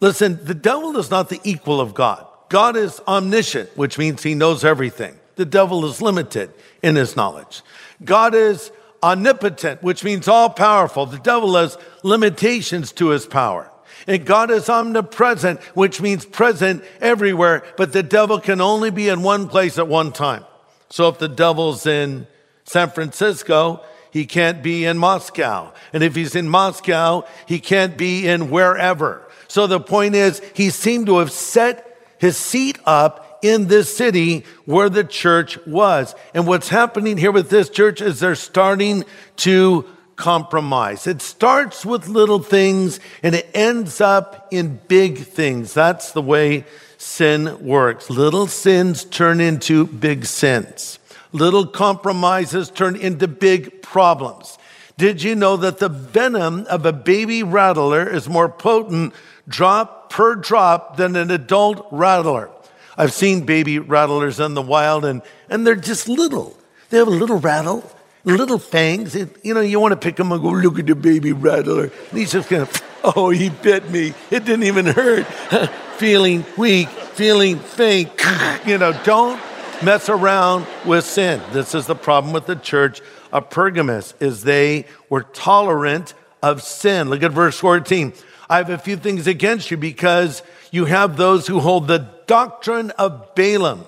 Listen, 0.00 0.42
the 0.42 0.54
devil 0.54 0.96
is 0.96 1.10
not 1.10 1.28
the 1.28 1.40
equal 1.44 1.82
of 1.82 1.92
God. 1.92 2.26
God 2.48 2.78
is 2.78 2.98
omniscient, 3.06 3.76
which 3.76 3.98
means 3.98 4.22
he 4.22 4.34
knows 4.34 4.64
everything. 4.64 5.18
The 5.36 5.44
devil 5.44 5.84
is 5.84 6.00
limited 6.00 6.50
in 6.82 6.96
his 6.96 7.14
knowledge. 7.14 7.60
God 8.02 8.34
is 8.34 8.72
omnipotent, 9.02 9.82
which 9.82 10.04
means 10.04 10.28
all 10.28 10.50
powerful. 10.50 11.06
The 11.06 11.18
devil 11.18 11.56
has 11.56 11.76
limitations 12.02 12.92
to 12.92 13.08
his 13.08 13.26
power. 13.26 13.70
And 14.06 14.24
God 14.24 14.50
is 14.50 14.68
omnipresent, 14.68 15.60
which 15.74 16.00
means 16.00 16.24
present 16.24 16.84
everywhere, 17.00 17.62
but 17.76 17.92
the 17.92 18.02
devil 18.02 18.40
can 18.40 18.60
only 18.60 18.90
be 18.90 19.08
in 19.08 19.22
one 19.22 19.48
place 19.48 19.78
at 19.78 19.88
one 19.88 20.12
time. 20.12 20.44
So 20.90 21.08
if 21.08 21.18
the 21.18 21.28
devil's 21.28 21.86
in 21.86 22.26
San 22.64 22.90
Francisco, 22.90 23.84
he 24.10 24.26
can't 24.26 24.62
be 24.62 24.84
in 24.84 24.98
Moscow. 24.98 25.72
And 25.92 26.02
if 26.02 26.14
he's 26.14 26.34
in 26.34 26.48
Moscow, 26.48 27.24
he 27.46 27.60
can't 27.60 27.96
be 27.96 28.28
in 28.28 28.50
wherever. 28.50 29.26
So 29.48 29.66
the 29.66 29.80
point 29.80 30.14
is, 30.14 30.42
he 30.54 30.70
seemed 30.70 31.06
to 31.06 31.18
have 31.18 31.32
set 31.32 31.88
his 32.18 32.36
seat 32.36 32.78
up 32.84 33.31
in 33.42 33.66
this 33.66 33.94
city 33.94 34.44
where 34.64 34.88
the 34.88 35.04
church 35.04 35.58
was. 35.66 36.14
And 36.32 36.46
what's 36.46 36.68
happening 36.68 37.18
here 37.18 37.32
with 37.32 37.50
this 37.50 37.68
church 37.68 38.00
is 38.00 38.20
they're 38.20 38.34
starting 38.34 39.04
to 39.38 39.84
compromise. 40.16 41.06
It 41.06 41.20
starts 41.20 41.84
with 41.84 42.06
little 42.06 42.38
things 42.38 43.00
and 43.22 43.34
it 43.34 43.50
ends 43.54 44.00
up 44.00 44.48
in 44.52 44.80
big 44.86 45.18
things. 45.18 45.74
That's 45.74 46.12
the 46.12 46.22
way 46.22 46.64
sin 46.96 47.66
works. 47.66 48.08
Little 48.08 48.46
sins 48.46 49.04
turn 49.04 49.40
into 49.40 49.86
big 49.86 50.24
sins. 50.24 51.00
Little 51.32 51.66
compromises 51.66 52.70
turn 52.70 52.94
into 52.94 53.26
big 53.26 53.82
problems. 53.82 54.58
Did 54.96 55.22
you 55.22 55.34
know 55.34 55.56
that 55.56 55.78
the 55.78 55.88
venom 55.88 56.66
of 56.70 56.86
a 56.86 56.92
baby 56.92 57.42
rattler 57.42 58.08
is 58.08 58.28
more 58.28 58.48
potent 58.48 59.14
drop 59.48 60.10
per 60.10 60.36
drop 60.36 60.96
than 60.96 61.16
an 61.16 61.32
adult 61.32 61.88
rattler? 61.90 62.51
I've 62.96 63.12
seen 63.12 63.46
baby 63.46 63.78
rattlers 63.78 64.40
in 64.40 64.54
the 64.54 64.62
wild 64.62 65.04
and, 65.04 65.22
and 65.48 65.66
they're 65.66 65.74
just 65.74 66.08
little. 66.08 66.56
They 66.90 66.98
have 66.98 67.08
a 67.08 67.10
little 67.10 67.38
rattle, 67.38 67.90
little 68.24 68.58
fangs. 68.58 69.14
It, 69.14 69.36
you 69.42 69.54
know, 69.54 69.60
you 69.60 69.80
want 69.80 69.92
to 69.92 69.96
pick 69.96 70.16
them 70.16 70.30
and 70.30 70.42
go, 70.42 70.50
look 70.50 70.78
at 70.78 70.86
the 70.86 70.94
baby 70.94 71.32
rattler. 71.32 71.84
And 71.84 72.18
he's 72.18 72.32
just 72.32 72.48
going 72.48 72.66
oh, 73.04 73.30
he 73.30 73.50
bit 73.50 73.90
me. 73.90 74.14
It 74.30 74.44
didn't 74.44 74.64
even 74.64 74.86
hurt. 74.86 75.26
feeling 75.96 76.44
weak, 76.56 76.88
feeling 76.88 77.58
faint. 77.58 78.10
you 78.66 78.78
know, 78.78 78.92
don't 79.04 79.40
mess 79.82 80.08
around 80.08 80.66
with 80.84 81.04
sin. 81.04 81.40
This 81.52 81.74
is 81.74 81.86
the 81.86 81.94
problem 81.94 82.32
with 82.32 82.46
the 82.46 82.56
church 82.56 83.00
of 83.32 83.50
Pergamos 83.50 84.14
is 84.20 84.44
they 84.44 84.86
were 85.08 85.22
tolerant 85.22 86.14
of 86.42 86.62
sin. 86.62 87.08
Look 87.08 87.22
at 87.22 87.32
verse 87.32 87.58
14. 87.58 88.12
I 88.48 88.58
have 88.58 88.70
a 88.70 88.78
few 88.78 88.96
things 88.96 89.26
against 89.26 89.70
you 89.70 89.76
because 89.76 90.42
you 90.72 90.86
have 90.86 91.16
those 91.16 91.46
who 91.46 91.60
hold 91.60 91.86
the 91.86 92.08
doctrine 92.26 92.90
of 92.92 93.34
Balaam, 93.36 93.84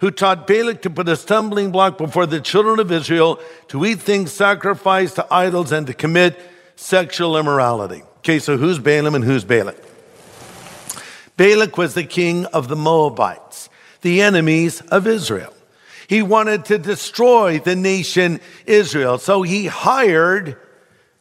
who 0.00 0.10
taught 0.10 0.46
Balak 0.46 0.82
to 0.82 0.90
put 0.90 1.08
a 1.08 1.16
stumbling 1.16 1.72
block 1.72 1.96
before 1.98 2.26
the 2.26 2.40
children 2.40 2.78
of 2.78 2.92
Israel 2.92 3.40
to 3.68 3.84
eat 3.86 4.00
things 4.00 4.32
sacrificed 4.32 5.16
to 5.16 5.26
idols 5.32 5.72
and 5.72 5.86
to 5.86 5.94
commit 5.94 6.38
sexual 6.76 7.38
immorality. 7.38 8.02
Okay, 8.18 8.38
so 8.38 8.58
who's 8.58 8.78
Balaam 8.78 9.14
and 9.14 9.24
who's 9.24 9.44
Balak? 9.44 9.82
Balak 11.38 11.78
was 11.78 11.94
the 11.94 12.04
king 12.04 12.44
of 12.46 12.68
the 12.68 12.76
Moabites, 12.76 13.70
the 14.02 14.20
enemies 14.20 14.82
of 14.82 15.06
Israel. 15.06 15.54
He 16.06 16.20
wanted 16.20 16.66
to 16.66 16.78
destroy 16.78 17.58
the 17.58 17.74
nation 17.74 18.40
Israel. 18.66 19.16
So 19.18 19.42
he 19.42 19.66
hired 19.66 20.56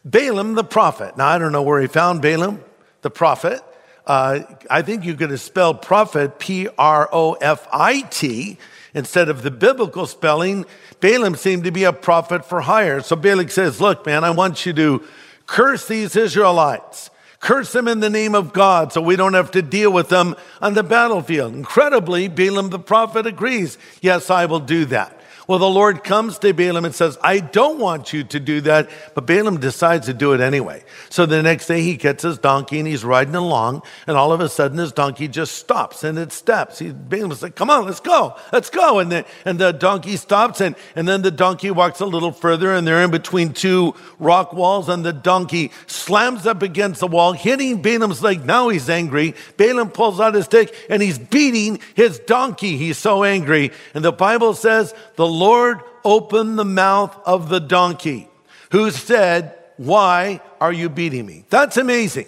Balaam 0.03 0.55
the 0.55 0.63
prophet. 0.63 1.17
Now, 1.17 1.27
I 1.27 1.37
don't 1.37 1.53
know 1.53 1.63
where 1.63 1.81
he 1.81 1.87
found 1.87 2.21
Balaam 2.21 2.63
the 3.01 3.09
prophet. 3.09 3.61
Uh, 4.05 4.41
I 4.69 4.81
think 4.81 5.03
you 5.03 5.15
could 5.15 5.31
have 5.31 5.41
spelled 5.41 5.81
prophet 5.81 6.37
P 6.39 6.67
R 6.77 7.09
O 7.11 7.33
F 7.33 7.67
I 7.71 8.01
T 8.01 8.57
instead 8.93 9.29
of 9.29 9.41
the 9.41 9.51
biblical 9.51 10.05
spelling. 10.05 10.65
Balaam 10.99 11.35
seemed 11.35 11.63
to 11.63 11.71
be 11.71 11.83
a 11.83 11.93
prophet 11.93 12.45
for 12.45 12.61
hire. 12.61 13.01
So 13.01 13.15
Balak 13.15 13.51
says, 13.51 13.81
Look, 13.81 14.05
man, 14.05 14.23
I 14.23 14.29
want 14.29 14.65
you 14.65 14.73
to 14.73 15.03
curse 15.47 15.87
these 15.87 16.15
Israelites. 16.15 17.09
Curse 17.39 17.73
them 17.73 17.87
in 17.87 17.99
the 17.99 18.09
name 18.09 18.33
of 18.33 18.53
God 18.53 18.91
so 18.91 19.01
we 19.01 19.15
don't 19.15 19.35
have 19.35 19.51
to 19.51 19.61
deal 19.61 19.91
with 19.91 20.09
them 20.09 20.35
on 20.61 20.73
the 20.73 20.83
battlefield. 20.83 21.53
Incredibly, 21.53 22.27
Balaam 22.27 22.69
the 22.69 22.79
prophet 22.79 23.27
agrees. 23.27 23.77
Yes, 24.01 24.29
I 24.29 24.45
will 24.45 24.61
do 24.61 24.85
that. 24.85 25.19
Well, 25.47 25.59
the 25.59 25.69
Lord 25.69 26.03
comes 26.03 26.39
to 26.39 26.53
Balaam 26.53 26.85
and 26.85 26.95
says, 26.95 27.17
I 27.21 27.39
don't 27.39 27.79
want 27.79 28.13
you 28.13 28.23
to 28.23 28.39
do 28.39 28.61
that. 28.61 28.89
But 29.13 29.27
Balaam 29.27 29.59
decides 29.59 30.07
to 30.07 30.13
do 30.13 30.33
it 30.33 30.41
anyway. 30.41 30.83
So 31.09 31.25
the 31.25 31.43
next 31.43 31.67
day 31.67 31.81
he 31.81 31.97
gets 31.97 32.23
his 32.23 32.39
donkey 32.39 32.79
and 32.79 32.87
he's 32.87 33.03
riding 33.03 33.35
along. 33.35 33.83
And 34.07 34.17
all 34.17 34.31
of 34.31 34.41
a 34.41 34.49
sudden 34.49 34.77
his 34.77 34.91
donkey 34.91 35.27
just 35.27 35.55
stops 35.55 36.03
and 36.03 36.17
it 36.17 36.31
steps. 36.31 36.79
He, 36.79 36.91
Balaam's 36.91 37.43
like, 37.43 37.55
come 37.55 37.69
on, 37.69 37.85
let's 37.85 37.99
go. 37.99 38.35
Let's 38.51 38.69
go. 38.71 38.99
And 38.99 39.11
the, 39.11 39.25
and 39.45 39.59
the 39.59 39.71
donkey 39.71 40.17
stops 40.17 40.61
and, 40.61 40.75
and 40.95 41.07
then 41.07 41.21
the 41.21 41.31
donkey 41.31 41.69
walks 41.69 41.99
a 41.99 42.05
little 42.05 42.31
further 42.31 42.73
and 42.73 42.87
they're 42.87 43.03
in 43.03 43.11
between 43.11 43.53
two 43.53 43.93
rock 44.17 44.51
walls 44.51 44.89
and 44.89 45.05
the 45.05 45.13
donkey 45.13 45.71
slams 45.85 46.47
up 46.47 46.63
against 46.63 47.01
the 47.01 47.07
wall, 47.07 47.33
hitting 47.33 47.81
Balaam's 47.81 48.23
leg. 48.23 48.45
Now 48.45 48.69
he's 48.69 48.89
angry. 48.89 49.35
Balaam 49.57 49.91
pulls 49.91 50.19
out 50.19 50.33
his 50.33 50.45
stick 50.45 50.73
and 50.89 51.01
he's 51.01 51.19
beating 51.19 51.79
his 51.93 52.17
donkey. 52.19 52.77
He's 52.77 52.97
so 52.97 53.23
angry. 53.23 53.71
And 53.93 54.03
the 54.03 54.11
Bible 54.11 54.55
says 54.55 54.93
the 55.15 55.34
Lord 55.35 55.81
opened 56.03 56.57
the 56.57 56.65
mouth 56.65 57.15
of 57.25 57.49
the 57.49 57.59
donkey, 57.59 58.29
who 58.71 58.91
said, 58.91 59.57
Why 59.77 60.41
are 60.59 60.73
you 60.73 60.89
beating 60.89 61.25
me? 61.25 61.45
That's 61.49 61.77
amazing. 61.77 62.27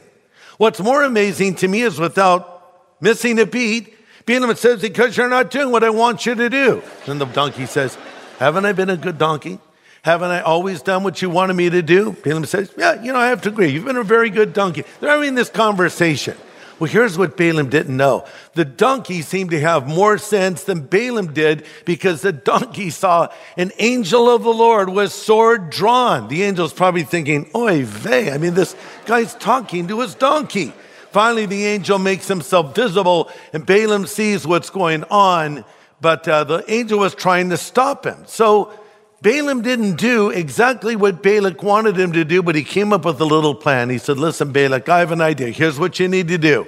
What's 0.57 0.79
more 0.79 1.03
amazing 1.03 1.55
to 1.55 1.67
me 1.67 1.81
is 1.81 1.99
without 1.99 3.01
missing 3.01 3.39
a 3.39 3.45
beat, 3.45 3.95
Balaam 4.25 4.55
says, 4.55 4.81
Because 4.81 5.15
you're 5.15 5.29
not 5.29 5.51
doing 5.51 5.71
what 5.71 5.83
I 5.83 5.89
want 5.89 6.25
you 6.25 6.35
to 6.35 6.49
do. 6.49 6.83
And 7.07 7.19
the 7.19 7.25
donkey 7.25 7.65
says, 7.65 7.97
Haven't 8.39 8.65
I 8.65 8.73
been 8.73 8.89
a 8.89 8.97
good 8.97 9.17
donkey? 9.17 9.59
Haven't 10.01 10.29
I 10.29 10.41
always 10.41 10.81
done 10.81 11.03
what 11.03 11.21
you 11.21 11.29
wanted 11.29 11.55
me 11.55 11.69
to 11.69 11.81
do? 11.81 12.13
Balaam 12.23 12.45
says, 12.45 12.71
Yeah, 12.77 13.01
you 13.01 13.13
know, 13.13 13.19
I 13.19 13.27
have 13.27 13.41
to 13.43 13.49
agree. 13.49 13.69
You've 13.69 13.85
been 13.85 13.97
a 13.97 14.03
very 14.03 14.29
good 14.29 14.53
donkey. 14.53 14.83
They're 14.99 15.09
having 15.09 15.35
this 15.35 15.49
conversation. 15.49 16.37
Well, 16.79 16.89
here's 16.89 17.17
what 17.17 17.37
Balaam 17.37 17.69
didn't 17.69 17.97
know. 17.97 18.25
The 18.53 18.65
donkey 18.65 19.23
seemed 19.23 19.49
to 19.49 19.59
have 19.59 19.87
more 19.87 20.19
sense 20.19 20.63
than 20.63 20.81
Balaam 20.81 21.33
did 21.33 21.65
because 21.85 22.21
the 22.21 22.31
donkey 22.31 22.91
saw 22.91 23.29
an 23.57 23.71
angel 23.79 24.29
of 24.29 24.43
the 24.43 24.53
Lord 24.53 24.89
with 24.89 25.11
sword 25.11 25.71
drawn. 25.71 26.27
The 26.27 26.43
angel's 26.43 26.73
probably 26.73 27.03
thinking, 27.03 27.49
Oy 27.55 27.83
vey, 27.83 28.31
I 28.31 28.37
mean, 28.37 28.53
this 28.53 28.75
guy's 29.05 29.33
talking 29.35 29.87
to 29.87 30.01
his 30.01 30.13
donkey. 30.13 30.71
Finally, 31.11 31.47
the 31.47 31.65
angel 31.65 31.97
makes 31.97 32.27
himself 32.27 32.75
visible 32.75 33.31
and 33.53 33.65
Balaam 33.65 34.05
sees 34.05 34.45
what's 34.45 34.69
going 34.69 35.03
on, 35.05 35.65
but 35.99 36.27
uh, 36.27 36.43
the 36.43 36.63
angel 36.71 36.99
was 36.99 37.15
trying 37.15 37.49
to 37.49 37.57
stop 37.57 38.05
him. 38.05 38.23
So 38.27 38.71
Balaam 39.21 39.63
didn't 39.63 39.95
do 39.95 40.29
exactly 40.29 40.95
what 40.95 41.23
Balak 41.23 41.63
wanted 41.63 41.97
him 41.97 42.13
to 42.13 42.23
do, 42.23 42.43
but 42.43 42.55
he 42.55 42.63
came 42.63 42.93
up 42.93 43.03
with 43.03 43.19
a 43.19 43.25
little 43.25 43.55
plan. 43.55 43.89
He 43.89 43.97
said, 43.97 44.17
Listen, 44.17 44.51
Balak, 44.51 44.87
I 44.89 44.99
have 44.99 45.11
an 45.11 45.21
idea. 45.21 45.49
Here's 45.49 45.79
what 45.79 45.99
you 45.99 46.07
need 46.07 46.27
to 46.27 46.37
do 46.37 46.67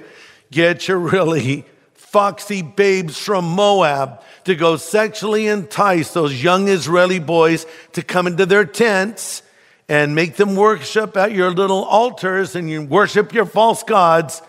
get 0.50 0.88
your 0.88 0.98
really 0.98 1.64
foxy 1.94 2.60
babes 2.60 3.16
from 3.16 3.44
Moab 3.44 4.20
to 4.42 4.56
go 4.56 4.76
sexually 4.76 5.46
entice 5.46 6.12
those 6.12 6.42
young 6.42 6.66
Israeli 6.66 7.20
boys 7.20 7.66
to 7.92 8.02
come 8.02 8.26
into 8.26 8.46
their 8.46 8.64
tents 8.64 9.44
and 9.88 10.16
make 10.16 10.34
them 10.34 10.56
worship 10.56 11.16
at 11.16 11.30
your 11.30 11.52
little 11.52 11.84
altars 11.84 12.56
and 12.56 12.68
you 12.68 12.82
worship 12.82 13.32
your 13.32 13.46
false 13.46 13.84
gods, 13.84 14.42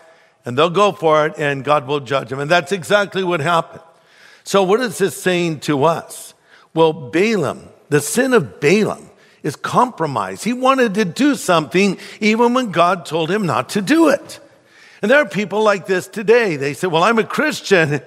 and 0.44 0.58
they'll 0.58 0.70
go 0.70 0.90
for 0.90 1.26
it, 1.26 1.34
and 1.38 1.62
God 1.62 1.86
will 1.86 2.00
judge 2.00 2.30
them. 2.30 2.40
And 2.40 2.50
that's 2.50 2.72
exactly 2.72 3.22
what 3.22 3.38
happened. 3.38 3.82
So, 4.42 4.64
what 4.64 4.80
is 4.80 4.98
this 4.98 5.20
saying 5.22 5.60
to 5.60 5.84
us? 5.84 6.34
Well, 6.74 6.92
Balaam 6.92 7.68
the 7.92 8.00
sin 8.00 8.32
of 8.32 8.58
Balaam 8.58 9.10
is 9.42 9.54
compromise. 9.54 10.42
He 10.42 10.54
wanted 10.54 10.94
to 10.94 11.04
do 11.04 11.34
something 11.34 11.98
even 12.20 12.54
when 12.54 12.70
God 12.70 13.04
told 13.04 13.30
him 13.30 13.44
not 13.44 13.68
to 13.70 13.82
do 13.82 14.08
it. 14.08 14.40
And 15.02 15.10
there 15.10 15.18
are 15.18 15.28
people 15.28 15.62
like 15.62 15.84
this 15.84 16.08
today. 16.08 16.56
They 16.56 16.72
say, 16.72 16.86
Well, 16.86 17.02
I'm 17.02 17.18
a 17.18 17.24
Christian. 17.24 18.00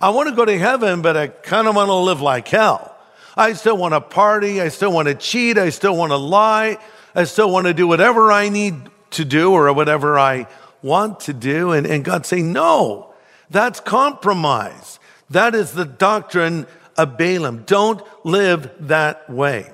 I 0.00 0.10
want 0.10 0.28
to 0.28 0.34
go 0.34 0.44
to 0.44 0.58
heaven, 0.58 1.02
but 1.02 1.16
I 1.16 1.28
kind 1.28 1.68
of 1.68 1.76
want 1.76 1.86
to 1.86 1.94
live 1.94 2.20
like 2.20 2.48
hell. 2.48 2.96
I 3.36 3.52
still 3.52 3.76
want 3.76 3.94
to 3.94 4.00
party. 4.00 4.60
I 4.60 4.70
still 4.70 4.92
want 4.92 5.06
to 5.06 5.14
cheat. 5.14 5.56
I 5.56 5.68
still 5.70 5.96
want 5.96 6.10
to 6.10 6.16
lie. 6.16 6.78
I 7.14 7.22
still 7.22 7.50
want 7.50 7.68
to 7.68 7.74
do 7.74 7.86
whatever 7.86 8.32
I 8.32 8.48
need 8.48 8.74
to 9.10 9.24
do 9.24 9.52
or 9.52 9.72
whatever 9.72 10.18
I 10.18 10.48
want 10.82 11.20
to 11.20 11.32
do. 11.32 11.70
And, 11.70 11.86
and 11.86 12.04
God 12.04 12.26
say, 12.26 12.42
No, 12.42 13.14
that's 13.50 13.78
compromise. 13.78 14.98
That 15.30 15.54
is 15.54 15.70
the 15.72 15.84
doctrine 15.84 16.66
of 16.98 17.16
Balaam. 17.16 17.62
Don't 17.64 18.02
live 18.24 18.70
that 18.80 19.30
way. 19.30 19.72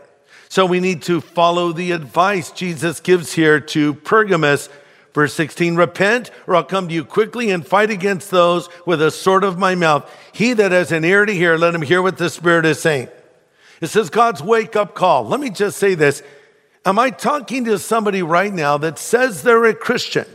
So 0.48 0.66
we 0.66 0.78
need 0.78 1.02
to 1.02 1.20
follow 1.20 1.72
the 1.72 1.90
advice 1.90 2.52
Jesus 2.52 3.00
gives 3.00 3.32
here 3.32 3.58
to 3.58 3.94
Pergamos. 3.94 4.68
Verse 5.12 5.32
16, 5.34 5.76
repent 5.76 6.30
or 6.46 6.56
I'll 6.56 6.64
come 6.64 6.88
to 6.88 6.94
you 6.94 7.04
quickly 7.04 7.50
and 7.50 7.66
fight 7.66 7.90
against 7.90 8.30
those 8.30 8.68
with 8.84 9.00
a 9.00 9.10
sword 9.10 9.44
of 9.44 9.58
my 9.58 9.74
mouth. 9.74 10.08
He 10.32 10.52
that 10.54 10.72
has 10.72 10.92
an 10.92 11.04
ear 11.04 11.24
to 11.24 11.32
hear, 11.32 11.56
let 11.56 11.74
him 11.74 11.82
hear 11.82 12.02
what 12.02 12.18
the 12.18 12.28
Spirit 12.28 12.66
is 12.66 12.80
saying. 12.80 13.08
It 13.80 13.88
says 13.88 14.10
God's 14.10 14.42
wake 14.42 14.76
up 14.76 14.94
call. 14.94 15.26
Let 15.26 15.40
me 15.40 15.50
just 15.50 15.78
say 15.78 15.94
this. 15.94 16.22
Am 16.84 16.98
I 16.98 17.10
talking 17.10 17.64
to 17.64 17.78
somebody 17.78 18.22
right 18.22 18.52
now 18.52 18.76
that 18.78 18.98
says 18.98 19.42
they're 19.42 19.64
a 19.64 19.74
Christian, 19.74 20.26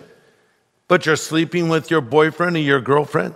but 0.87 1.05
you're 1.05 1.15
sleeping 1.15 1.69
with 1.69 1.91
your 1.91 2.01
boyfriend 2.01 2.55
or 2.55 2.59
your 2.59 2.81
girlfriend? 2.81 3.35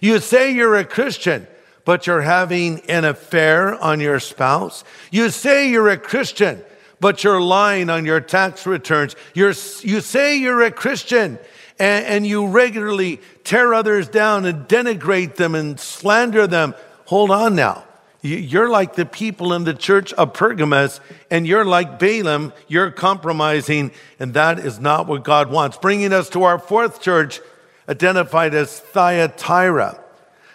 You 0.00 0.18
say 0.18 0.52
you're 0.52 0.76
a 0.76 0.84
Christian, 0.84 1.46
but 1.84 2.06
you're 2.06 2.22
having 2.22 2.80
an 2.88 3.04
affair 3.04 3.74
on 3.74 4.00
your 4.00 4.20
spouse. 4.20 4.84
You 5.10 5.30
say 5.30 5.70
you're 5.70 5.90
a 5.90 5.96
Christian, 5.96 6.62
but 7.00 7.22
you're 7.24 7.40
lying 7.40 7.90
on 7.90 8.04
your 8.04 8.20
tax 8.20 8.66
returns. 8.66 9.14
You're, 9.34 9.54
you 9.82 10.00
say 10.00 10.36
you're 10.36 10.62
a 10.62 10.70
Christian 10.70 11.38
and, 11.78 12.06
and 12.06 12.26
you 12.26 12.46
regularly 12.46 13.20
tear 13.42 13.74
others 13.74 14.08
down 14.08 14.46
and 14.46 14.66
denigrate 14.68 15.36
them 15.36 15.54
and 15.54 15.78
slander 15.78 16.46
them. 16.46 16.74
Hold 17.06 17.30
on 17.30 17.54
now. 17.54 17.84
You're 18.22 18.70
like 18.70 18.94
the 18.94 19.04
people 19.04 19.52
in 19.52 19.64
the 19.64 19.74
church 19.74 20.14
of 20.14 20.32
Pergamos, 20.32 20.98
and 21.30 21.46
you're 21.46 21.66
like 21.66 21.98
Balaam. 21.98 22.54
You're 22.68 22.90
compromising, 22.90 23.90
and 24.18 24.32
that 24.32 24.58
is 24.58 24.80
not 24.80 25.06
what 25.06 25.24
God 25.24 25.50
wants. 25.50 25.76
Bringing 25.76 26.10
us 26.14 26.30
to 26.30 26.44
our 26.44 26.58
fourth 26.58 27.02
church, 27.02 27.40
identified 27.86 28.54
as 28.54 28.80
Thyatira. 28.80 30.02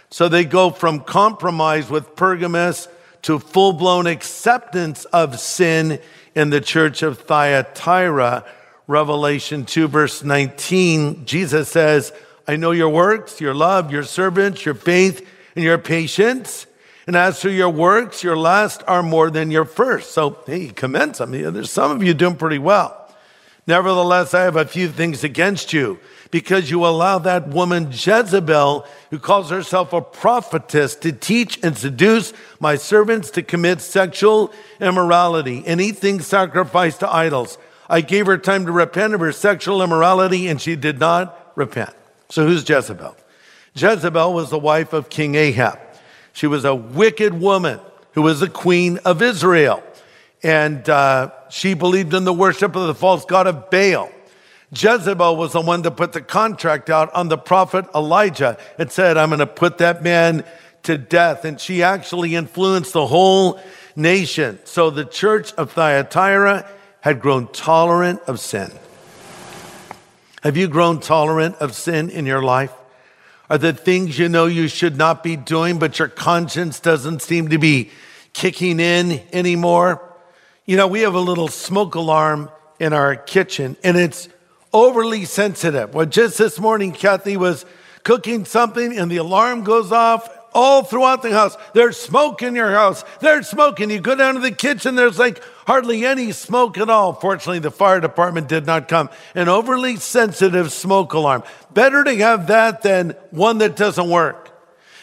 So 0.09 0.27
they 0.27 0.45
go 0.45 0.71
from 0.71 1.01
compromise 1.01 1.89
with 1.89 2.15
Pergamos 2.15 2.87
to 3.23 3.39
full 3.39 3.73
blown 3.73 4.07
acceptance 4.07 5.05
of 5.05 5.39
sin 5.39 5.99
in 6.35 6.49
the 6.49 6.61
church 6.61 7.03
of 7.03 7.19
Thyatira. 7.19 8.45
Revelation 8.87 9.65
2, 9.65 9.87
verse 9.87 10.23
19, 10.23 11.25
Jesus 11.25 11.69
says, 11.69 12.11
I 12.47 12.55
know 12.55 12.71
your 12.71 12.89
works, 12.89 13.39
your 13.39 13.53
love, 13.53 13.91
your 13.91 14.03
servants, 14.03 14.65
your 14.65 14.73
faith, 14.73 15.27
and 15.55 15.63
your 15.63 15.77
patience. 15.77 16.65
And 17.05 17.15
as 17.15 17.39
for 17.41 17.49
your 17.49 17.69
works, 17.69 18.23
your 18.23 18.37
last 18.37 18.83
are 18.87 19.03
more 19.03 19.29
than 19.29 19.51
your 19.51 19.65
first. 19.65 20.11
So, 20.11 20.39
hey, 20.47 20.69
commence 20.69 21.19
them. 21.19 21.31
There's 21.31 21.69
some 21.69 21.91
of 21.91 22.01
you 22.01 22.15
doing 22.15 22.35
pretty 22.35 22.57
well. 22.57 22.98
Nevertheless, 23.69 24.33
I 24.33 24.41
have 24.41 24.55
a 24.55 24.65
few 24.65 24.87
things 24.87 25.23
against 25.23 25.73
you 25.73 25.99
because 26.31 26.71
you 26.71 26.87
allow 26.87 27.19
that 27.19 27.49
woman 27.49 27.91
Jezebel, 27.91 28.83
who 29.11 29.19
calls 29.19 29.51
herself 29.51 29.93
a 29.93 30.01
prophetess, 30.01 30.95
to 30.95 31.11
teach 31.11 31.59
and 31.61 31.77
seduce 31.77 32.33
my 32.59 32.73
servants 32.77 33.29
to 33.29 33.43
commit 33.43 33.79
sexual 33.79 34.51
immorality, 34.81 35.61
anything 35.67 36.19
sacrificed 36.19 37.01
to 37.01 37.13
idols. 37.13 37.59
I 37.87 38.01
gave 38.01 38.25
her 38.25 38.39
time 38.39 38.65
to 38.65 38.71
repent 38.71 39.13
of 39.13 39.19
her 39.19 39.31
sexual 39.31 39.83
immorality, 39.83 40.47
and 40.47 40.59
she 40.59 40.75
did 40.75 40.97
not 40.97 41.51
repent. 41.53 41.93
So, 42.29 42.47
who's 42.47 42.67
Jezebel? 42.67 43.15
Jezebel 43.75 44.33
was 44.33 44.49
the 44.49 44.57
wife 44.57 44.93
of 44.93 45.11
King 45.11 45.35
Ahab. 45.35 45.77
She 46.33 46.47
was 46.47 46.65
a 46.65 46.73
wicked 46.73 47.39
woman 47.39 47.79
who 48.13 48.23
was 48.23 48.39
the 48.39 48.49
queen 48.49 48.97
of 49.05 49.21
Israel. 49.21 49.83
And 50.41 50.87
uh, 50.89 51.31
she 51.49 51.73
believed 51.73 52.13
in 52.13 52.23
the 52.23 52.33
worship 52.33 52.75
of 52.75 52.87
the 52.87 52.95
false 52.95 53.25
god 53.25 53.47
of 53.47 53.69
Baal. 53.69 54.09
Jezebel 54.71 55.35
was 55.35 55.53
the 55.53 55.61
one 55.61 55.81
that 55.81 55.91
put 55.91 56.13
the 56.13 56.21
contract 56.21 56.89
out 56.89 57.13
on 57.13 57.27
the 57.27 57.37
prophet 57.37 57.85
Elijah 57.95 58.57
and 58.77 58.91
said, 58.91 59.17
I'm 59.17 59.29
going 59.29 59.39
to 59.39 59.47
put 59.47 59.79
that 59.79 60.03
man 60.03 60.45
to 60.83 60.97
death. 60.97 61.43
And 61.43 61.59
she 61.59 61.81
actually 61.81 62.35
influenced 62.35 62.93
the 62.93 63.07
whole 63.07 63.59
nation. 63.95 64.59
So 64.65 64.91
the 64.91 65.05
church 65.05 65.53
of 65.53 65.71
Thyatira 65.71 66.69
had 67.01 67.19
grown 67.19 67.47
tolerant 67.47 68.21
of 68.27 68.39
sin. 68.39 68.71
Have 70.43 70.55
you 70.55 70.67
grown 70.67 70.99
tolerant 70.99 71.55
of 71.55 71.75
sin 71.75 72.09
in 72.09 72.25
your 72.25 72.43
life? 72.43 72.71
Are 73.49 73.57
there 73.57 73.73
things 73.73 74.19
you 74.19 74.29
know 74.29 74.45
you 74.45 74.67
should 74.67 74.95
not 74.95 75.23
be 75.23 75.35
doing, 75.35 75.79
but 75.79 75.97
your 75.97 76.07
conscience 76.07 76.79
doesn't 76.79 77.21
seem 77.23 77.49
to 77.49 77.57
be 77.57 77.89
kicking 78.33 78.79
in 78.79 79.21
anymore? 79.33 80.08
You 80.69 80.77
know, 80.77 80.85
we 80.85 80.99
have 80.99 81.15
a 81.15 81.19
little 81.19 81.47
smoke 81.47 81.95
alarm 81.95 82.51
in 82.79 82.93
our 82.93 83.15
kitchen 83.15 83.75
and 83.83 83.97
it's 83.97 84.29
overly 84.71 85.25
sensitive. 85.25 85.95
Well, 85.95 86.05
just 86.05 86.37
this 86.37 86.59
morning, 86.59 86.91
Kathy 86.91 87.37
was 87.37 87.65
cooking 88.03 88.45
something 88.45 88.95
and 88.95 89.09
the 89.09 89.17
alarm 89.17 89.63
goes 89.63 89.91
off 89.91 90.29
all 90.53 90.83
throughout 90.83 91.23
the 91.23 91.31
house. 91.31 91.57
There's 91.73 91.97
smoke 91.97 92.43
in 92.43 92.53
your 92.53 92.69
house. 92.69 93.03
There's 93.19 93.47
smoke. 93.47 93.79
And 93.79 93.91
you 93.91 93.99
go 93.99 94.13
down 94.13 94.35
to 94.35 94.41
the 94.41 94.51
kitchen, 94.51 94.93
there's 94.93 95.17
like 95.17 95.41
hardly 95.65 96.05
any 96.05 96.33
smoke 96.33 96.77
at 96.77 96.87
all. 96.87 97.13
Fortunately, 97.13 97.57
the 97.57 97.71
fire 97.71 97.99
department 97.99 98.47
did 98.47 98.67
not 98.67 98.87
come. 98.87 99.09
An 99.33 99.49
overly 99.49 99.95
sensitive 99.95 100.71
smoke 100.71 101.13
alarm. 101.13 101.41
Better 101.73 102.03
to 102.03 102.15
have 102.17 102.45
that 102.45 102.83
than 102.83 103.15
one 103.31 103.57
that 103.57 103.75
doesn't 103.75 104.07
work. 104.07 104.55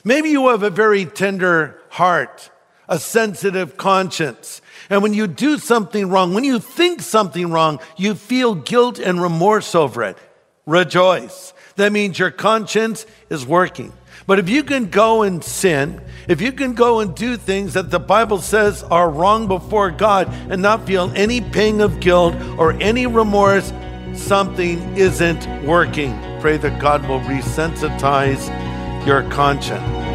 Maybe 0.05 0.29
you 0.29 0.46
have 0.46 0.62
a 0.62 0.70
very 0.70 1.07
tender 1.07 1.83
heart, 1.88 2.52
a 2.88 3.00
sensitive 3.00 3.76
conscience. 3.76 4.62
And 4.88 5.03
when 5.03 5.14
you 5.14 5.27
do 5.27 5.59
something 5.59 6.09
wrong, 6.09 6.35
when 6.35 6.44
you 6.44 6.59
think 6.59 7.01
something 7.01 7.51
wrong, 7.51 7.81
you 7.96 8.14
feel 8.14 8.55
guilt 8.55 8.99
and 8.99 9.20
remorse 9.20 9.75
over 9.75 10.03
it. 10.03 10.18
Rejoice. 10.66 11.53
That 11.77 11.92
means 11.92 12.18
your 12.18 12.31
conscience 12.31 13.07
is 13.31 13.46
working. 13.46 13.92
But 14.27 14.38
if 14.38 14.49
you 14.49 14.64
can 14.64 14.87
go 14.87 15.22
and 15.22 15.42
sin, 15.44 16.01
if 16.27 16.40
you 16.40 16.51
can 16.53 16.75
go 16.75 17.01
and 17.01 17.14
do 17.14 17.37
things 17.37 17.75
that 17.75 17.90
the 17.90 18.01
Bible 18.01 18.38
says 18.38 18.83
are 18.83 19.09
wrong 19.09 19.46
before 19.46 19.90
God 19.90 20.29
and 20.51 20.62
not 20.62 20.87
feel 20.87 21.12
any 21.14 21.40
pang 21.40 21.81
of 21.81 22.01
guilt 22.01 22.35
or 22.59 22.72
any 22.72 23.07
remorse, 23.07 23.72
something 24.14 24.96
isn't 24.96 25.46
working. 25.64 26.18
Pray 26.40 26.57
that 26.57 26.81
God 26.81 27.09
will 27.09 27.20
resensitize 27.20 28.46
your 29.07 29.22
conscience. 29.31 30.06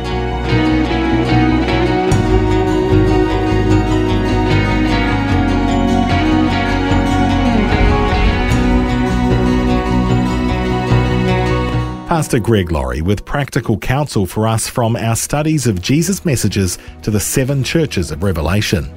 Pastor 12.21 12.37
Greg 12.37 12.71
Laurie 12.71 13.01
with 13.01 13.25
practical 13.25 13.79
counsel 13.79 14.27
for 14.27 14.47
us 14.47 14.67
from 14.67 14.95
our 14.95 15.15
studies 15.15 15.65
of 15.65 15.81
Jesus' 15.81 16.23
messages 16.23 16.77
to 17.01 17.09
the 17.09 17.19
seven 17.19 17.63
churches 17.63 18.11
of 18.11 18.21
Revelation. 18.21 18.93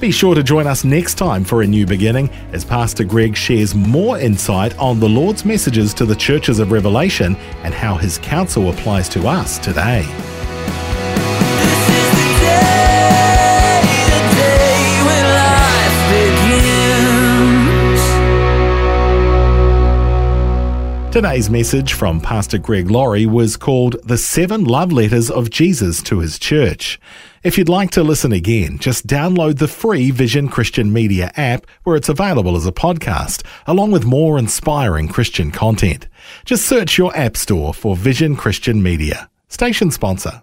Be 0.00 0.10
sure 0.10 0.34
to 0.34 0.42
join 0.42 0.66
us 0.66 0.82
next 0.82 1.14
time 1.14 1.44
for 1.44 1.62
a 1.62 1.66
new 1.66 1.86
beginning 1.86 2.28
as 2.52 2.64
Pastor 2.64 3.04
Greg 3.04 3.36
shares 3.36 3.72
more 3.76 4.18
insight 4.18 4.76
on 4.78 4.98
the 4.98 5.08
Lord's 5.08 5.44
messages 5.44 5.94
to 5.94 6.04
the 6.04 6.16
churches 6.16 6.58
of 6.58 6.72
Revelation 6.72 7.36
and 7.62 7.72
how 7.72 7.94
his 7.94 8.18
counsel 8.18 8.68
applies 8.68 9.08
to 9.10 9.28
us 9.28 9.60
today. 9.60 10.04
Today's 21.16 21.48
message 21.48 21.94
from 21.94 22.20
Pastor 22.20 22.58
Greg 22.58 22.90
Laurie 22.90 23.24
was 23.24 23.56
called 23.56 23.96
The 24.04 24.18
Seven 24.18 24.64
Love 24.64 24.92
Letters 24.92 25.30
of 25.30 25.48
Jesus 25.48 26.02
to 26.02 26.18
His 26.18 26.38
Church. 26.38 27.00
If 27.42 27.56
you'd 27.56 27.70
like 27.70 27.90
to 27.92 28.02
listen 28.02 28.32
again, 28.32 28.78
just 28.78 29.06
download 29.06 29.56
the 29.56 29.66
free 29.66 30.10
Vision 30.10 30.50
Christian 30.50 30.92
Media 30.92 31.32
app 31.34 31.66
where 31.84 31.96
it's 31.96 32.10
available 32.10 32.54
as 32.54 32.66
a 32.66 32.70
podcast, 32.70 33.46
along 33.66 33.92
with 33.92 34.04
more 34.04 34.38
inspiring 34.38 35.08
Christian 35.08 35.50
content. 35.50 36.06
Just 36.44 36.66
search 36.66 36.98
your 36.98 37.16
app 37.16 37.38
store 37.38 37.72
for 37.72 37.96
Vision 37.96 38.36
Christian 38.36 38.82
Media. 38.82 39.30
Station 39.48 39.90
sponsor. 39.90 40.42